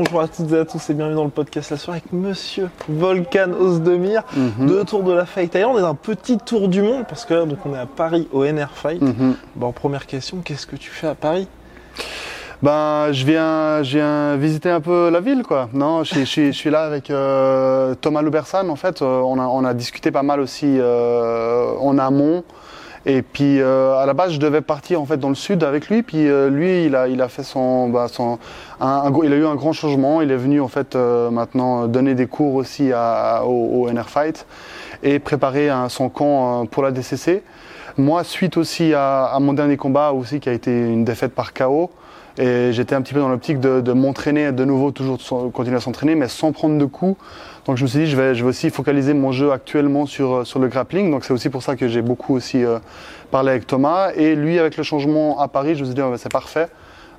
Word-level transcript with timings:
Bonjour 0.00 0.20
à 0.20 0.28
toutes 0.28 0.52
et 0.52 0.58
à 0.60 0.64
tous 0.64 0.90
et 0.90 0.94
bienvenue 0.94 1.16
dans 1.16 1.24
le 1.24 1.30
podcast 1.30 1.70
La 1.72 1.76
soirée 1.76 1.98
avec 2.04 2.12
Monsieur 2.12 2.70
Volcan 2.88 3.50
Osdemir 3.58 4.22
de 4.60 4.84
Tour 4.84 5.02
de 5.02 5.12
la 5.12 5.26
Fight 5.26 5.50
Thaïlande 5.50 5.76
et 5.76 5.80
d'un 5.82 5.96
petit 5.96 6.38
tour 6.38 6.68
du 6.68 6.82
monde 6.82 7.04
parce 7.08 7.24
que 7.24 7.34
là 7.34 7.44
donc 7.44 7.58
on 7.66 7.74
est 7.74 7.78
à 7.78 7.86
Paris 7.86 8.28
au 8.32 8.44
NR 8.44 8.70
Fight. 8.72 9.02
Bon 9.56 9.72
première 9.72 10.06
question, 10.06 10.38
qu'est-ce 10.44 10.68
que 10.68 10.76
tu 10.76 10.88
fais 10.90 11.08
à 11.08 11.16
Paris? 11.16 11.48
Ben, 12.62 13.10
je 13.10 13.24
viens, 13.26 13.82
je 13.82 13.98
viens 13.98 14.36
visiter 14.36 14.70
un 14.70 14.80
peu 14.80 15.10
la 15.10 15.18
ville, 15.20 15.42
quoi. 15.42 15.68
Non, 15.72 16.04
je, 16.04 16.10
suis- 16.10 16.20
je 16.20 16.24
suis- 16.30 16.52
je 16.52 16.56
suis 16.58 16.70
là 16.70 16.82
avec 16.84 17.10
euh, 17.10 17.94
Thomas 18.00 18.22
Loubersan. 18.22 18.68
En 18.68 18.76
fait, 18.76 19.02
Euh, 19.02 19.20
on, 19.24 19.38
a, 19.40 19.46
on 19.46 19.64
a 19.64 19.74
discuté 19.74 20.10
pas 20.12 20.22
mal 20.22 20.38
aussi 20.40 20.66
euh, 20.78 21.72
en 21.80 21.98
amont. 21.98 22.44
Et 23.10 23.22
puis, 23.22 23.58
euh, 23.58 23.96
à 23.96 24.04
la 24.04 24.12
base, 24.12 24.32
je 24.32 24.38
devais 24.38 24.60
partir 24.60 25.00
en 25.00 25.06
fait 25.06 25.16
dans 25.16 25.30
le 25.30 25.34
sud 25.34 25.64
avec 25.64 25.88
lui. 25.88 26.02
Puis, 26.02 26.28
euh, 26.28 26.50
lui, 26.50 26.84
il 26.84 26.94
a, 26.94 27.08
il 27.08 27.22
a 27.22 27.28
fait 27.28 27.42
son, 27.42 27.88
bah, 27.88 28.06
son, 28.06 28.38
un, 28.82 28.86
un 28.86 29.12
il 29.24 29.32
a 29.32 29.36
eu 29.36 29.46
un 29.46 29.54
grand 29.54 29.72
changement. 29.72 30.20
Il 30.20 30.30
est 30.30 30.36
venu 30.36 30.60
en 30.60 30.68
fait 30.68 30.94
euh, 30.94 31.30
maintenant 31.30 31.86
donner 31.86 32.14
des 32.14 32.26
cours 32.26 32.54
aussi 32.54 32.92
à, 32.92 33.44
au, 33.46 33.84
au 33.84 33.90
NR 33.90 34.10
Fight 34.10 34.44
et 35.02 35.20
préparer 35.20 35.70
son 35.88 36.10
camp 36.10 36.66
pour 36.66 36.82
la 36.82 36.90
DCC. 36.90 37.42
Moi, 37.96 38.24
suite 38.24 38.58
aussi 38.58 38.92
à, 38.92 39.24
à 39.24 39.40
mon 39.40 39.54
dernier 39.54 39.78
combat 39.78 40.12
aussi 40.12 40.38
qui 40.38 40.50
a 40.50 40.52
été 40.52 40.70
une 40.70 41.04
défaite 41.04 41.34
par 41.34 41.54
KO. 41.54 41.90
Et 42.38 42.72
j'étais 42.72 42.94
un 42.94 43.02
petit 43.02 43.14
peu 43.14 43.20
dans 43.20 43.28
l'optique 43.28 43.58
de, 43.58 43.92
m'entraîner 43.92 44.52
de 44.52 44.64
nouveau, 44.64 44.92
toujours 44.92 45.18
continuer 45.52 45.76
à 45.76 45.80
s'entraîner, 45.80 46.14
mais 46.14 46.28
sans 46.28 46.52
prendre 46.52 46.78
de 46.78 46.84
coups. 46.84 47.20
Donc 47.66 47.76
je 47.76 47.82
me 47.82 47.88
suis 47.88 47.98
dit, 48.00 48.06
je 48.06 48.16
vais, 48.16 48.34
je 48.34 48.44
vais 48.44 48.48
aussi 48.48 48.70
focaliser 48.70 49.12
mon 49.12 49.32
jeu 49.32 49.50
actuellement 49.50 50.06
sur, 50.06 50.32
euh, 50.32 50.44
sur 50.44 50.58
le 50.60 50.68
grappling. 50.68 51.10
Donc 51.10 51.24
c'est 51.24 51.32
aussi 51.32 51.50
pour 51.50 51.62
ça 51.62 51.74
que 51.74 51.88
j'ai 51.88 52.00
beaucoup 52.00 52.34
aussi 52.34 52.64
euh, 52.64 52.78
parlé 53.32 53.50
avec 53.50 53.66
Thomas. 53.66 54.12
Et 54.14 54.36
lui, 54.36 54.58
avec 54.58 54.76
le 54.76 54.84
changement 54.84 55.40
à 55.40 55.48
Paris, 55.48 55.74
je 55.74 55.80
me 55.80 55.86
suis 55.86 55.94
dit, 55.94 56.00
oh, 56.00 56.10
bah, 56.10 56.16
c'est 56.16 56.32
parfait. 56.32 56.68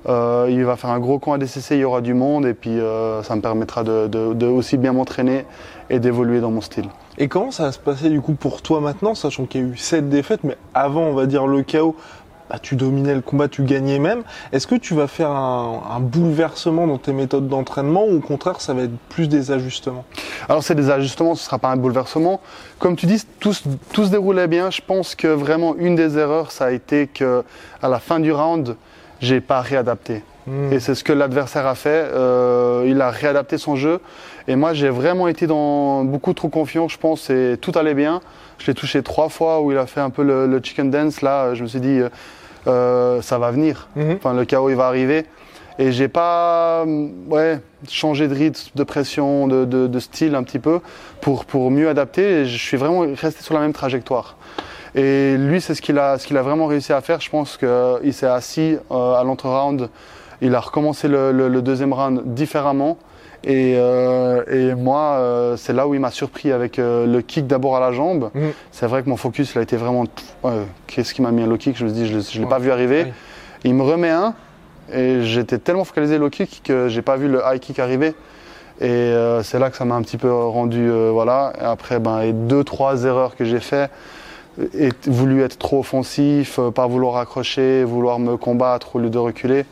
Euh, 0.08 0.46
il 0.48 0.64
va 0.64 0.76
faire 0.76 0.88
un 0.90 0.98
gros 0.98 1.18
camp 1.18 1.34
à 1.34 1.38
DCC, 1.38 1.76
il 1.76 1.80
y 1.80 1.84
aura 1.84 2.00
du 2.00 2.14
monde. 2.14 2.46
Et 2.46 2.54
puis 2.54 2.78
ça 3.22 3.36
me 3.36 3.42
permettra 3.42 3.84
de, 3.84 4.06
de- 4.06 4.32
de 4.32 4.46
aussi 4.46 4.78
bien 4.78 4.94
m'entraîner 4.94 5.44
et 5.90 5.98
d'évoluer 5.98 6.40
dans 6.40 6.50
mon 6.50 6.62
style. 6.62 6.86
Et 7.18 7.28
comment 7.28 7.50
ça 7.50 7.64
va 7.64 7.72
se 7.72 7.78
passer 7.78 8.08
du 8.08 8.22
coup 8.22 8.32
pour 8.32 8.62
toi 8.62 8.80
maintenant, 8.80 9.14
sachant 9.14 9.44
qu'il 9.44 9.60
y 9.60 9.64
a 9.64 9.66
eu 9.66 9.76
7 9.76 10.08
défaites, 10.08 10.42
mais 10.42 10.56
avant 10.72 11.02
on 11.02 11.12
va 11.12 11.26
dire 11.26 11.46
le 11.46 11.62
chaos, 11.62 11.94
bah, 12.50 12.58
tu 12.60 12.74
dominais 12.74 13.14
le 13.14 13.20
combat, 13.20 13.48
tu 13.48 13.62
gagnais 13.62 13.98
même. 14.00 14.22
Est-ce 14.52 14.66
que 14.66 14.74
tu 14.74 14.94
vas 14.94 15.06
faire 15.06 15.30
un, 15.30 15.82
un 15.88 16.00
bouleversement 16.00 16.86
dans 16.86 16.98
tes 16.98 17.12
méthodes 17.12 17.48
d'entraînement 17.48 18.04
ou 18.04 18.16
au 18.16 18.20
contraire 18.20 18.60
ça 18.60 18.74
va 18.74 18.82
être 18.82 18.96
plus 19.08 19.28
des 19.28 19.52
ajustements? 19.52 20.04
Alors 20.48 20.62
c'est 20.64 20.74
des 20.74 20.90
ajustements, 20.90 21.34
ce 21.36 21.42
ne 21.42 21.44
sera 21.46 21.58
pas 21.58 21.68
un 21.68 21.76
bouleversement. 21.76 22.40
Comme 22.80 22.96
tu 22.96 23.06
dis, 23.06 23.22
tout, 23.38 23.52
se- 23.52 23.62
tout 23.92 24.04
se 24.04 24.10
déroulait 24.10 24.48
bien. 24.48 24.70
Je 24.70 24.80
pense 24.86 25.14
que 25.14 25.28
vraiment 25.28 25.76
une 25.76 25.94
des 25.94 26.18
erreurs, 26.18 26.50
ça 26.50 26.66
a 26.66 26.70
été 26.72 27.06
que 27.06 27.44
à 27.82 27.88
la 27.88 28.00
fin 28.00 28.18
du 28.18 28.32
round, 28.32 28.76
j'ai 29.20 29.40
pas 29.40 29.60
réadapté. 29.60 30.24
Hmm. 30.46 30.72
Et 30.72 30.80
c'est 30.80 30.94
ce 30.94 31.04
que 31.04 31.12
l'adversaire 31.12 31.66
a 31.66 31.74
fait. 31.74 32.08
Euh, 32.12 32.84
il 32.86 33.00
a 33.00 33.10
réadapté 33.10 33.58
son 33.58 33.76
jeu. 33.76 34.00
Et 34.48 34.56
moi, 34.56 34.72
j'ai 34.72 34.88
vraiment 34.88 35.28
été 35.28 35.46
dans 35.46 36.02
beaucoup 36.02 36.32
trop 36.32 36.48
confiant, 36.48 36.88
je 36.88 36.96
pense, 36.96 37.28
et 37.30 37.58
tout 37.60 37.72
allait 37.76 37.94
bien. 37.94 38.22
Je 38.58 38.66
l'ai 38.66 38.74
touché 38.74 39.02
trois 39.02 39.28
fois 39.28 39.60
où 39.60 39.70
il 39.70 39.78
a 39.78 39.86
fait 39.86 40.00
un 40.00 40.10
peu 40.10 40.22
le, 40.22 40.46
le 40.46 40.60
chicken 40.62 40.90
dance. 40.90 41.20
Là, 41.20 41.54
je 41.54 41.62
me 41.62 41.68
suis 41.68 41.80
dit, 41.80 42.00
euh, 42.00 42.08
euh, 42.66 43.20
ça 43.22 43.38
va 43.38 43.50
venir. 43.50 43.88
Mhm. 43.96 44.12
Enfin, 44.16 44.34
le 44.34 44.44
chaos, 44.44 44.70
il 44.70 44.76
va 44.76 44.86
arriver. 44.86 45.26
Et 45.78 45.92
j'ai 45.92 46.08
pas 46.08 46.84
mm, 46.84 47.10
ouais, 47.32 47.60
changé 47.88 48.28
de 48.28 48.34
rythme, 48.34 48.70
de 48.74 48.84
pression, 48.84 49.46
de, 49.48 49.64
de- 49.64 49.86
de 49.86 49.98
style 49.98 50.34
un 50.34 50.42
petit 50.42 50.58
peu 50.58 50.80
pour, 51.20 51.44
pour 51.46 51.70
mieux 51.70 51.88
adapter. 51.88 52.40
Et 52.40 52.44
je 52.46 52.56
suis 52.58 52.76
vraiment 52.76 53.00
resté 53.00 53.42
sur 53.42 53.54
la 53.54 53.60
même 53.60 53.72
trajectoire. 53.72 54.36
Et 54.94 55.36
lui, 55.38 55.60
c'est 55.60 55.74
ce 55.74 55.80
qu'il 55.82 55.98
a, 55.98 56.18
ce 56.18 56.26
qu'il 56.26 56.36
a 56.36 56.42
vraiment 56.42 56.66
réussi 56.66 56.92
à 56.92 57.00
faire. 57.00 57.20
Je 57.20 57.30
pense 57.30 57.56
qu'il 57.56 58.12
s'est 58.12 58.26
assis 58.26 58.76
euh, 58.90 59.14
à 59.14 59.22
l'entre-round. 59.24 59.88
Il 60.42 60.54
a 60.54 60.60
recommencé 60.60 61.06
le, 61.08 61.32
le- 61.32 61.48
le 61.48 61.62
deuxième 61.62 61.92
round 61.92 62.22
différemment. 62.26 62.98
Et, 63.44 63.74
euh, 63.78 64.42
et 64.50 64.74
moi, 64.74 65.12
euh, 65.18 65.56
c'est 65.56 65.72
là 65.72 65.86
où 65.88 65.94
il 65.94 66.00
m'a 66.00 66.10
surpris 66.10 66.52
avec 66.52 66.78
euh, 66.78 67.06
le 67.06 67.22
kick 67.22 67.46
d'abord 67.46 67.76
à 67.76 67.80
la 67.80 67.90
jambe. 67.92 68.30
Mhm. 68.34 68.52
C'est 68.70 68.86
vrai 68.86 69.02
que 69.02 69.08
mon 69.08 69.16
focus, 69.16 69.52
il 69.54 69.58
a 69.58 69.62
été 69.62 69.76
vraiment. 69.76 70.04
Qu'est-ce 70.86 71.14
qui 71.14 71.22
m'a 71.22 71.30
mis 71.30 71.42
un 71.42 71.46
low 71.46 71.56
kick? 71.56 71.76
Je 71.78 71.84
me 71.86 71.90
dis, 71.90 72.06
je 72.06 72.16
ne 72.16 72.20
l'ai 72.20 72.40
Ouais. 72.44 72.48
pas 72.50 72.58
vu 72.58 72.70
arriver. 72.70 73.06
Il 73.64 73.74
me 73.74 73.82
remet 73.82 74.10
un. 74.10 74.34
Et 74.92 75.22
j'étais 75.22 75.58
tellement 75.58 75.84
focalisé 75.84 76.18
low 76.18 76.28
kick 76.30 76.62
que 76.64 76.88
j'ai 76.88 77.00
pas 77.02 77.16
vu 77.16 77.28
le 77.28 77.40
high 77.46 77.60
kick 77.60 77.78
arriver. 77.78 78.14
Et 78.80 78.86
euh, 78.88 79.42
c'est 79.42 79.58
là 79.58 79.70
que 79.70 79.76
ça 79.76 79.84
m'a 79.84 79.94
un 79.94 80.02
petit 80.02 80.16
peu 80.18 80.32
rendu. 80.32 80.90
euh, 80.90 81.10
voilà. 81.12 81.52
Et 81.60 81.64
après, 81.64 81.98
ben, 81.98 82.20
et 82.20 82.32
deux, 82.32 82.64
trois 82.64 83.04
erreurs 83.04 83.36
que 83.36 83.44
j'ai 83.44 83.60
fait. 83.60 83.90
Et 84.74 84.90
voulu 85.06 85.42
être 85.42 85.56
trop 85.58 85.78
offensif, 85.78 86.58
euh, 86.58 86.70
pas 86.70 86.86
vouloir 86.86 87.16
accrocher, 87.16 87.84
vouloir 87.84 88.18
me 88.18 88.36
combattre 88.36 88.96
au 88.96 88.98
lieu 88.98 89.08
de 89.08 89.16
reculer. 89.18 89.64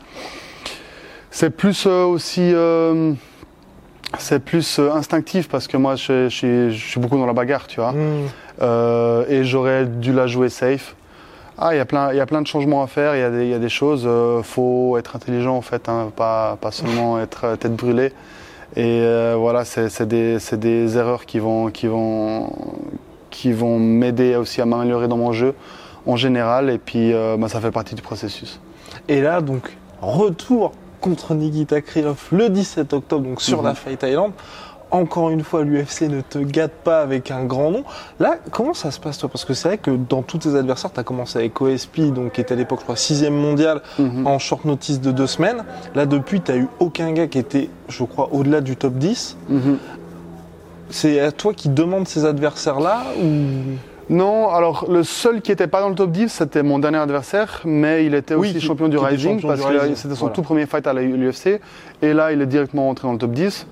C'est 1.31 1.49
plus 1.51 1.85
euh, 1.85 2.05
aussi. 2.05 2.51
euh, 2.53 3.13
c'est 4.17 4.39
plus 4.43 4.79
euh, 4.79 4.91
instinctif 4.91 5.47
parce 5.49 5.67
que 5.67 5.77
moi 5.77 5.95
je, 5.95 6.27
je 6.29 6.35
suis- 6.35 6.71
je 6.73 6.87
suis 6.89 6.99
beaucoup 6.99 7.17
dans 7.17 7.25
la 7.27 7.33
bagarre, 7.33 7.67
tu 7.67 7.79
vois. 7.79 7.91
Hmm. 7.91 8.25
Euh, 8.61 9.23
et 9.29 9.43
j'aurais 9.43 9.85
dû 9.85 10.11
la 10.13 10.27
jouer 10.27 10.49
safe. 10.49 10.95
Ah, 11.57 11.73
il 11.75 11.77
y 11.77 11.81
a 11.81 11.85
plein, 11.85 12.11
il 12.11 12.17
y 12.17 12.21
a 12.21 12.25
plein 12.25 12.41
de 12.41 12.47
changements 12.47 12.81
à 12.83 12.87
faire. 12.87 13.15
Il 13.15 13.19
y 13.19 13.23
a 13.23 13.29
des, 13.29 13.43
il 13.43 13.49
y 13.49 13.53
a 13.53 13.59
des 13.59 13.69
choses. 13.69 14.03
euh, 14.07 14.41
faut 14.43 14.97
être 14.97 15.15
intelligent 15.15 15.55
en 15.55 15.61
fait, 15.61 15.89
hein, 15.89 16.11
pas, 16.15 16.57
pas 16.59 16.71
seulement 16.71 17.19
être 17.21 17.45
euh, 17.45 17.55
tête 17.55 17.75
brûlée. 17.75 18.11
Et 18.75 19.01
euh, 19.01 19.35
voilà, 19.37 19.65
c'est 19.65 20.05
des, 20.07 20.39
c'est 20.39 20.59
des 20.59 20.97
erreurs 20.97 21.25
qui 21.25 21.39
vont, 21.39 21.69
qui 21.69 21.87
vont, 21.87 22.51
qui 23.29 23.51
vont 23.51 23.79
m'aider 23.79 24.35
aussi 24.35 24.61
à 24.61 24.65
m'améliorer 24.65 25.07
dans 25.07 25.17
mon 25.17 25.31
jeu 25.33 25.53
en 26.05 26.15
général. 26.15 26.69
Et 26.69 26.77
puis, 26.77 27.11
bah, 27.39 27.49
ça 27.49 27.59
fait 27.59 27.71
partie 27.71 27.95
du 27.95 28.01
processus. 28.03 28.59
Et 29.07 29.21
là 29.21 29.41
donc 29.41 29.75
retour 30.01 30.71
contre 30.99 31.33
Nikita 31.33 31.81
Krylov 31.81 32.27
le 32.31 32.49
17 32.49 32.93
octobre 32.93 33.23
donc 33.27 33.41
sur 33.41 33.59
Mhm. 33.59 33.65
la 33.65 33.75
Fight 33.75 33.99
Thaïlande. 33.99 34.31
Encore 34.91 35.29
une 35.29 35.43
fois, 35.43 35.63
l'UFC 35.63 36.07
ne 36.09 36.21
te 36.21 36.39
gâte 36.39 36.71
pas 36.83 37.01
avec 37.01 37.29
un 37.29 37.43
grand 37.45 37.69
nom. 37.69 37.83
Là, 38.19 38.37
comment 38.49 38.73
ça 38.73 38.89
se 38.89 38.99
passe 38.99 39.19
toi? 39.19 39.29
Parce 39.29 39.45
que 39.45 39.53
c'est 39.53 39.67
vrai 39.67 39.77
que 39.77 39.91
dans 39.91 40.23
tous 40.23 40.39
tes 40.39 40.55
adversaires, 40.55 40.91
tu 40.91 40.99
as 40.99 41.03
commencé 41.03 41.37
avec 41.37 41.61
OSP, 41.61 42.11
donc 42.11 42.31
qui 42.31 42.41
était 42.41 42.53
à 42.55 42.57
l'époque, 42.57 42.79
je 42.79 42.85
crois, 42.85 42.95
sixième 42.95 43.35
mondial, 43.35 43.81
Mhm. 43.99 44.25
en 44.25 44.39
short 44.39 44.65
notice 44.65 44.99
de 44.99 45.11
deux 45.11 45.27
semaines. 45.27 45.63
Là, 45.93 46.07
depuis, 46.07 46.41
tu 46.41 46.53
eu 46.53 46.67
aucun 46.79 47.11
gars 47.11 47.27
qui 47.27 47.37
était, 47.37 47.69
je 47.87 48.03
crois, 48.03 48.29
au-delà 48.31 48.61
du 48.61 48.75
top 48.77 48.93
10. 48.95 49.37
Mhm. 49.47 49.77
C'est 50.89 51.19
à 51.19 51.31
toi 51.31 51.53
qui 51.53 51.69
demande 51.69 52.07
ces 52.07 52.25
adversaires-là 52.25 53.03
ou 53.21 53.27
Non, 54.09 54.49
alors 54.49 54.85
le 54.89 55.03
seul 55.03 55.41
qui 55.41 55.51
n'était 55.51 55.67
pas 55.67 55.81
dans 55.81 55.89
le 55.89 55.95
top 55.95 56.09
10, 56.11 56.29
c'était 56.29 56.63
mon 56.63 56.79
dernier 56.79 56.97
adversaire, 56.97 57.61
mais 57.65 58.05
il 58.05 58.15
était 58.15 58.33
Oui, 58.33 58.49
aussi 58.49 58.59
qui- 58.59 58.65
champion 58.65 58.87
du 58.87 58.97
Rising 58.97 59.39
champion 59.39 59.47
parce 59.49 59.61
que 59.61 59.95
c'était 59.95 60.15
son 60.15 60.21
voilà. 60.21 60.33
tout 60.35 60.41
premier 60.41 60.65
fight 60.65 60.87
à 60.87 60.93
l'UFC. 60.93 61.59
Et 62.01 62.13
là, 62.13 62.31
il 62.31 62.41
est 62.41 62.47
directement 62.47 62.89
entré 62.89 63.07
dans 63.07 63.13
le 63.13 63.19
top 63.19 63.31
10. 63.31 63.67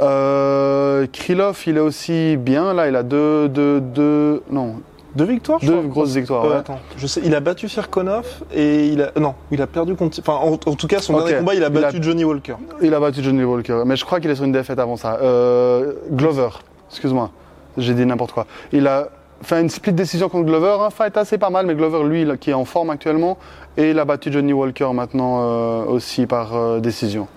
Euh, 0.00 1.06
Krylov, 1.12 1.62
il 1.66 1.76
est 1.76 1.80
aussi 1.80 2.36
bien. 2.36 2.72
Là, 2.72 2.88
il 2.88 2.96
a 2.96 3.02
deux, 3.02 3.48
deux, 3.48 3.80
deux, 3.80 4.42
non, 4.50 4.76
deux 5.14 5.24
victoires 5.24 5.58
je 5.60 5.66
deux 5.66 5.72
crois 5.78 5.88
grosses 5.88 6.14
victoires. 6.14 6.44
Euh, 6.46 6.48
ouais. 6.50 6.56
Attends, 6.56 6.78
je 6.96 7.06
sais, 7.06 7.20
il 7.24 7.34
a 7.34 7.40
battu 7.40 7.68
Firkonov 7.68 8.24
et 8.54 8.86
il 8.88 9.02
a 9.02 9.12
non, 9.20 9.34
il 9.50 9.60
a 9.60 9.66
perdu 9.66 9.94
contre. 9.94 10.18
Enfin, 10.20 10.34
en, 10.34 10.52
en 10.54 10.74
tout 10.74 10.86
cas, 10.86 11.00
son 11.00 11.16
dernier 11.18 11.34
combat, 11.38 11.54
il 11.54 11.62
a 11.62 11.68
Il 11.68 11.76
a- 11.76 11.80
battu 11.80 11.98
Johnny 12.02 12.24
Walker. 12.24 12.54
Il 12.80 12.94
a 12.94 12.98
battu 13.00 13.22
Johnny 13.22 13.44
Walker, 13.44 13.82
mais 13.84 13.96
je 13.96 14.04
crois 14.04 14.20
qu'il 14.20 14.30
est 14.30 14.34
sur 14.36 14.44
une 14.44 14.52
défaite 14.52 14.78
avant 14.78 14.96
ça. 14.96 15.18
Euh, 15.22 15.92
Glover, 16.10 16.48
excuse-moi, 16.90 17.30
j'ai 17.76 17.92
dit 17.94 18.06
n'importe 18.06 18.32
quoi. 18.32 18.46
Il 18.72 18.86
a 18.86 19.08
fait 19.42 19.60
une 19.60 19.70
split 19.70 19.92
décision 19.92 20.28
contre 20.28 20.46
Glover, 20.46 20.76
un 20.80 20.90
fight 20.90 21.16
assez 21.16 21.38
pas 21.38 21.50
mal, 21.50 21.66
mais 21.66 21.74
Glover, 21.74 22.08
lui, 22.08 22.26
qui 22.38 22.50
est 22.50 22.54
en 22.54 22.64
forme 22.64 22.90
actuellement, 22.90 23.38
et 23.76 23.90
il 23.90 23.98
a 23.98 24.04
battu 24.04 24.32
Johnny 24.32 24.52
Walker 24.52 24.90
maintenant 24.92 25.38
euh, 25.40 25.84
aussi 25.84 26.26
par 26.26 26.54
euh, 26.54 26.80
décision. 26.80 27.28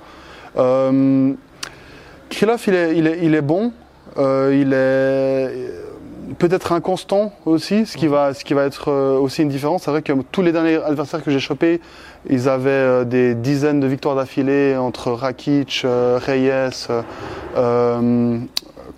Euh, 0.58 1.34
Krylov, 2.30 2.64
il 2.68 2.76
est, 2.76 2.98
il 2.98 3.08
est, 3.08 3.20
il 3.22 3.36
est 3.36 3.42
bon, 3.42 3.72
euh, 4.18 4.56
il 4.60 4.74
est 4.74 5.84
peut-être 6.38 6.72
inconstant 6.72 7.32
aussi, 7.46 7.86
ce 7.86 7.98
qui 7.98 8.08
va, 8.08 8.34
ce 8.34 8.44
qui 8.44 8.54
va 8.54 8.64
être 8.66 8.90
euh, 8.90 9.18
aussi 9.18 9.44
une 9.44 9.50
différence. 9.50 9.84
C'est 9.84 9.92
vrai 9.92 10.02
que 10.02 10.14
tous 10.32 10.42
les 10.42 10.52
derniers 10.52 10.82
adversaires 10.84 11.24
que 11.24 11.32
j'ai 11.32 11.40
chopés, 11.40 11.80
ils 12.30 12.50
avaient 12.50 12.70
euh, 12.70 13.04
des 13.04 13.36
dizaines 13.36 13.80
de 13.80 13.88
victoires 13.88 14.16
d'affilée 14.16 14.76
entre 14.76 15.12
Rakic, 15.12 15.84
euh, 15.86 16.20
Reyes, 16.22 16.88
euh, 16.90 17.02
euh, 17.58 18.40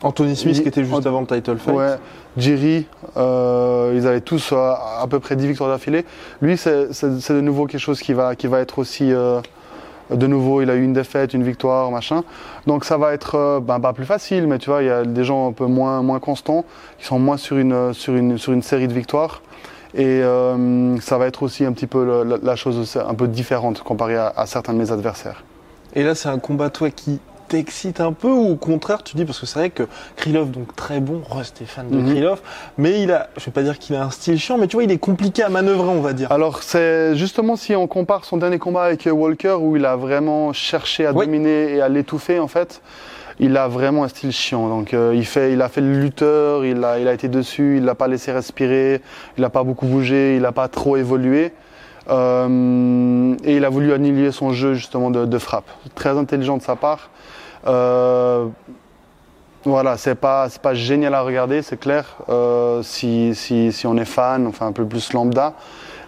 Anthony 0.01 0.35
Smith 0.35 0.61
qui 0.61 0.67
était 0.67 0.83
juste 0.83 0.93
Ant- 0.95 1.09
avant 1.09 1.21
le 1.21 1.27
title 1.27 1.57
fight. 1.57 1.75
Ouais, 1.75 1.95
Jiri, 2.37 2.85
euh, 3.17 3.93
ils 3.95 4.05
avaient 4.07 4.21
tous 4.21 4.51
euh, 4.51 4.57
à 5.01 5.05
peu 5.09 5.19
près 5.19 5.35
10 5.35 5.47
victoires 5.47 5.69
d'affilée. 5.69 6.05
Lui, 6.41 6.57
c'est 6.57 6.89
de 7.33 7.41
nouveau 7.41 7.65
quelque 7.65 7.79
chose 7.81 8.01
qui 8.01 8.13
va, 8.13 8.35
qui 8.35 8.47
va 8.47 8.59
être 8.59 8.79
aussi. 8.79 9.11
euh, 9.11 9.39
de 10.11 10.27
nouveau, 10.27 10.61
il 10.61 10.69
a 10.69 10.75
eu 10.75 10.83
une 10.83 10.93
défaite, 10.93 11.33
une 11.33 11.41
victoire, 11.43 11.89
machin. 11.89 12.23
Donc 12.67 12.85
ça 12.85 12.95
va 12.97 13.13
être 13.13 13.59
ben, 13.65 13.79
pas 13.79 13.91
plus 13.93 14.05
facile, 14.05 14.45
mais 14.45 14.59
tu 14.59 14.69
vois, 14.69 14.83
il 14.83 14.85
y 14.87 14.91
a 14.91 15.03
des 15.03 15.23
gens 15.23 15.47
un 15.49 15.51
peu 15.51 15.65
moins, 15.65 16.03
moins 16.03 16.19
constants, 16.19 16.63
qui 16.99 17.05
sont 17.05 17.17
moins 17.17 17.37
sur 17.37 17.57
une, 17.57 17.91
sur 17.93 18.13
une, 18.13 18.37
sur 18.37 18.53
une 18.53 18.61
série 18.61 18.87
de 18.87 18.93
victoires. 18.93 19.41
Et 19.95 20.21
ça 21.01 21.17
va 21.17 21.25
être 21.25 21.41
aussi 21.41 21.65
un 21.65 21.71
petit 21.71 21.87
peu 21.87 22.05
le- 22.05 22.23
la, 22.23 22.37
la 22.43 22.55
chose 22.55 22.97
un 22.97 23.13
peu 23.15 23.27
différente 23.27 23.81
comparée 23.81 24.17
à, 24.17 24.31
à 24.37 24.45
certains 24.45 24.73
de 24.73 24.77
mes 24.77 24.91
adversaires. 24.91 25.43
Et 25.95 26.03
là, 26.03 26.13
c'est 26.13 26.29
un 26.29 26.37
combat, 26.37 26.69
toi, 26.69 26.91
qui 26.91 27.19
t'excite 27.47 27.99
un 28.01 28.11
peu 28.13 28.27
ou 28.29 28.51
au 28.51 28.55
contraire, 28.55 29.03
tu 29.03 29.15
dis, 29.15 29.25
parce 29.25 29.39
que 29.39 29.45
c'est 29.45 29.59
vrai 29.59 29.69
que 29.69 29.83
Krylov, 30.15 30.51
donc 30.51 30.75
très 30.75 30.99
bon, 30.99 31.21
Rust 31.29 31.61
est 31.61 31.65
fan 31.65 31.89
de 31.89 31.97
Mhm. 31.97 32.11
Krylov, 32.11 32.41
mais 32.77 33.01
il 33.01 33.11
a, 33.11 33.29
je 33.37 33.45
vais 33.45 33.51
pas 33.51 33.61
dire 33.63 33.77
qu'il 33.79 33.95
a 33.95 34.03
un 34.03 34.09
style 34.09 34.37
chiant, 34.39 34.57
mais 34.57 34.67
tu 34.67 34.75
vois, 34.77 34.83
il 34.83 34.91
est 34.91 34.97
compliqué 34.97 35.43
à 35.43 35.49
manœuvrer, 35.49 35.89
on 35.89 36.01
va 36.01 36.13
dire. 36.13 36.31
Alors 36.31 36.63
c'est 36.63 37.15
justement 37.15 37.55
si 37.55 37.75
on 37.75 37.87
compare 37.87 38.25
son 38.25 38.37
dernier 38.37 38.59
combat 38.59 38.83
avec 38.83 39.07
Walker 39.11 39.57
où 39.59 39.75
il 39.75 39.85
a 39.85 39.95
vraiment 39.95 40.53
cherché 40.53 41.05
à 41.05 41.11
Oui. 41.13 41.25
dominer 41.25 41.75
et 41.75 41.81
à 41.81 41.89
l'étouffer 41.89 42.39
en 42.39 42.47
fait, 42.47 42.81
il 43.39 43.57
a 43.57 43.67
vraiment 43.67 44.03
un 44.05 44.07
style 44.07 44.31
chiant. 44.31 44.67
Donc 44.69 44.93
euh, 44.93 45.11
il 45.13 45.25
fait, 45.25 45.51
il 45.53 45.61
a 45.61 45.67
fait 45.69 45.81
le 45.81 45.99
lutteur, 45.99 46.65
il 46.65 46.83
a, 46.83 46.99
il 46.99 47.07
a 47.07 47.13
été 47.13 47.27
dessus, 47.27 47.77
il 47.77 47.83
l'a 47.85 47.95
pas 47.95 48.07
laissé 48.07 48.31
respirer, 48.31 49.01
il 49.37 49.41
n'a 49.41 49.49
pas 49.49 49.63
beaucoup 49.63 49.85
bougé, 49.87 50.35
il 50.35 50.41
n'a 50.41 50.51
pas 50.51 50.67
trop 50.67 50.95
évolué. 50.97 51.51
Euh, 52.19 53.35
et 53.43 53.55
il 53.57 53.65
a 53.65 53.69
voulu 53.69 53.91
annihiler 53.93 54.31
son 54.31 54.51
jeu 54.53 54.73
justement 54.73 55.09
de, 55.11 55.25
de 55.25 55.37
frappe. 55.37 55.65
Très 55.95 56.11
intelligent 56.11 56.57
de 56.57 56.61
sa 56.61 56.75
part. 56.75 57.09
Euh, 57.67 58.47
voilà, 59.63 59.97
c'est 59.97 60.15
pas, 60.15 60.47
c'est 60.49 60.61
pas 60.61 60.75
génial 60.75 61.15
à 61.15 61.21
regarder, 61.21 61.63
c'est 61.63 61.77
clair, 61.79 62.17
euh, 62.29 62.83
si, 62.83 63.33
si, 63.33 63.71
si 63.71 63.87
on 63.87 63.97
est 63.97 64.05
fan, 64.05 64.45
enfin 64.45 64.67
un 64.67 64.71
peu 64.71 64.85
plus 64.85 65.11
lambda. 65.13 65.53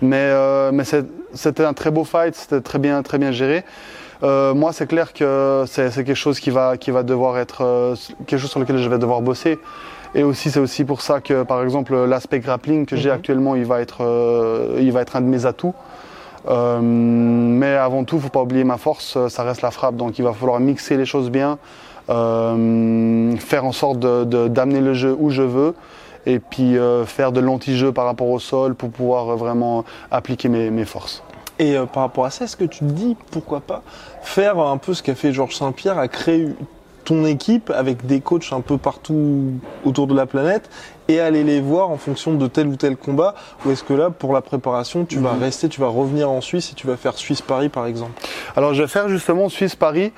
Mais, 0.02 0.18
euh, 0.18 0.70
mais 0.72 0.84
c'était 1.34 1.66
un 1.66 1.74
très 1.74 1.90
beau 1.90 2.04
fight, 2.04 2.36
c'était 2.36 2.62
très 2.62 2.78
bien, 2.78 3.02
très 3.02 3.18
bien 3.18 3.32
géré. 3.32 3.64
Euh, 4.24 4.54
moi, 4.54 4.74
c'est 4.74 4.86
clair 4.88 5.12
que 5.14 5.64
c'est 5.68 5.90
c'est 5.92 6.04
quelque 6.04 6.16
chose 6.16 6.40
qui 6.40 6.52
va, 6.52 6.78
qui 6.78 6.92
va 6.92 7.02
devoir 7.04 7.38
être 7.40 7.64
euh, 7.64 7.96
quelque 8.28 8.40
chose 8.40 8.52
sur 8.52 8.60
lequel 8.60 8.78
je 8.78 8.90
vais 8.90 9.00
devoir 9.00 9.22
bosser. 9.22 9.58
Et 10.16 10.24
aussi, 10.24 10.50
c'est 10.52 10.60
aussi 10.60 10.86
pour 10.86 11.02
ça 11.02 11.20
que, 11.20 11.44
par 11.44 11.64
exemple, 11.64 11.96
l'aspect 12.06 12.40
grappling 12.40 12.86
que 12.86 12.96
j'ai 12.96 13.10
Mhm. 13.10 13.16
actuellement, 13.16 13.56
il 13.56 13.66
va 13.66 13.82
être, 13.82 14.04
euh, 14.04 14.78
il 14.80 14.92
va 14.92 15.02
être 15.02 15.16
un 15.16 15.22
de 15.22 15.28
mes 15.28 15.46
atouts. 15.46 15.74
Euh, 16.48 16.80
mais 16.82 17.76
avant 17.76 18.04
tout, 18.04 18.20
faut 18.20 18.30
pas 18.30 18.42
oublier 18.42 18.64
ma 18.64 18.78
force, 18.78 19.18
euh, 19.18 19.28
ça 19.30 19.44
reste 19.44 19.62
la 19.62 19.72
frappe. 19.72 19.96
Donc, 19.96 20.18
il 20.20 20.24
va 20.24 20.34
falloir 20.34 20.60
mixer 20.60 20.96
les 20.98 21.06
choses 21.06 21.30
bien, 21.30 21.58
euh, 22.10 23.36
faire 23.38 23.66
en 23.66 23.72
sorte 23.72 24.00
de- 24.00 24.24
de- 24.24 24.48
d'amener 24.48 24.80
le 24.82 24.94
jeu 24.94 25.16
où 25.20 25.30
je 25.30 25.42
veux, 25.42 25.76
et 26.26 26.40
puis 26.40 26.76
faire 27.06 27.32
de 27.32 27.40
l'anti-jeu 27.40 27.94
par 27.94 28.04
rapport 28.06 28.28
au 28.30 28.40
sol 28.40 28.76
pour 28.76 28.90
pouvoir 28.90 29.38
vraiment 29.38 29.86
appliquer 30.12 30.50
mes, 30.50 30.70
mes 30.72 30.84
forces. 30.84 31.24
Et 31.58 31.76
par 31.94 32.04
rapport 32.04 32.26
à 32.26 32.30
ça, 32.32 32.44
est-ce 32.46 32.58
que 32.58 32.66
tu 32.66 32.80
te 32.80 32.84
dis, 32.84 33.16
pourquoi 33.32 33.62
pas, 33.62 33.82
faire 34.22 34.60
un 34.60 34.76
peu 34.78 34.94
ce 34.94 35.02
qu'a 35.02 35.16
fait 35.16 35.32
Georges 35.32 35.56
Saint-Pierre, 35.56 35.98
à 35.98 36.10
créer 36.10 36.50
ton 37.08 37.26
équipe 37.26 37.72
avec 37.74 38.06
des 38.06 38.20
coachs 38.20 38.52
un 38.52 38.60
peu 38.60 38.78
partout 38.78 39.54
autour 39.86 40.08
de 40.08 40.14
la 40.14 40.26
planète 40.26 40.70
et 41.08 41.22
aller 41.22 41.46
les 41.46 41.62
voir 41.62 41.90
en 41.90 41.96
fonction 41.96 42.34
de 42.34 42.48
tel 42.48 42.68
ou 42.68 42.76
tel 42.76 42.98
combat 42.98 43.34
Ou 43.66 43.72
est-ce 43.72 43.82
que 43.86 43.94
là, 43.94 44.10
pour 44.10 44.34
la 44.34 44.42
préparation, 44.42 45.06
tu 45.06 45.18
vas 45.20 45.32
Mhm. 45.34 45.42
rester, 45.44 45.70
tu 45.70 45.80
vas 45.80 45.88
revenir 45.88 46.30
en 46.30 46.42
Suisse 46.42 46.72
et 46.74 46.76
tu 46.76 46.86
vas 46.86 46.98
faire 46.98 47.18
Suisse-Paris 47.18 47.70
par 47.70 47.86
exemple? 47.86 48.12
Alors 48.58 48.74
je 48.74 48.82
vais 48.82 48.90
faire 48.90 49.08
justement 49.08 49.48
Suisse-Paris 49.48 50.12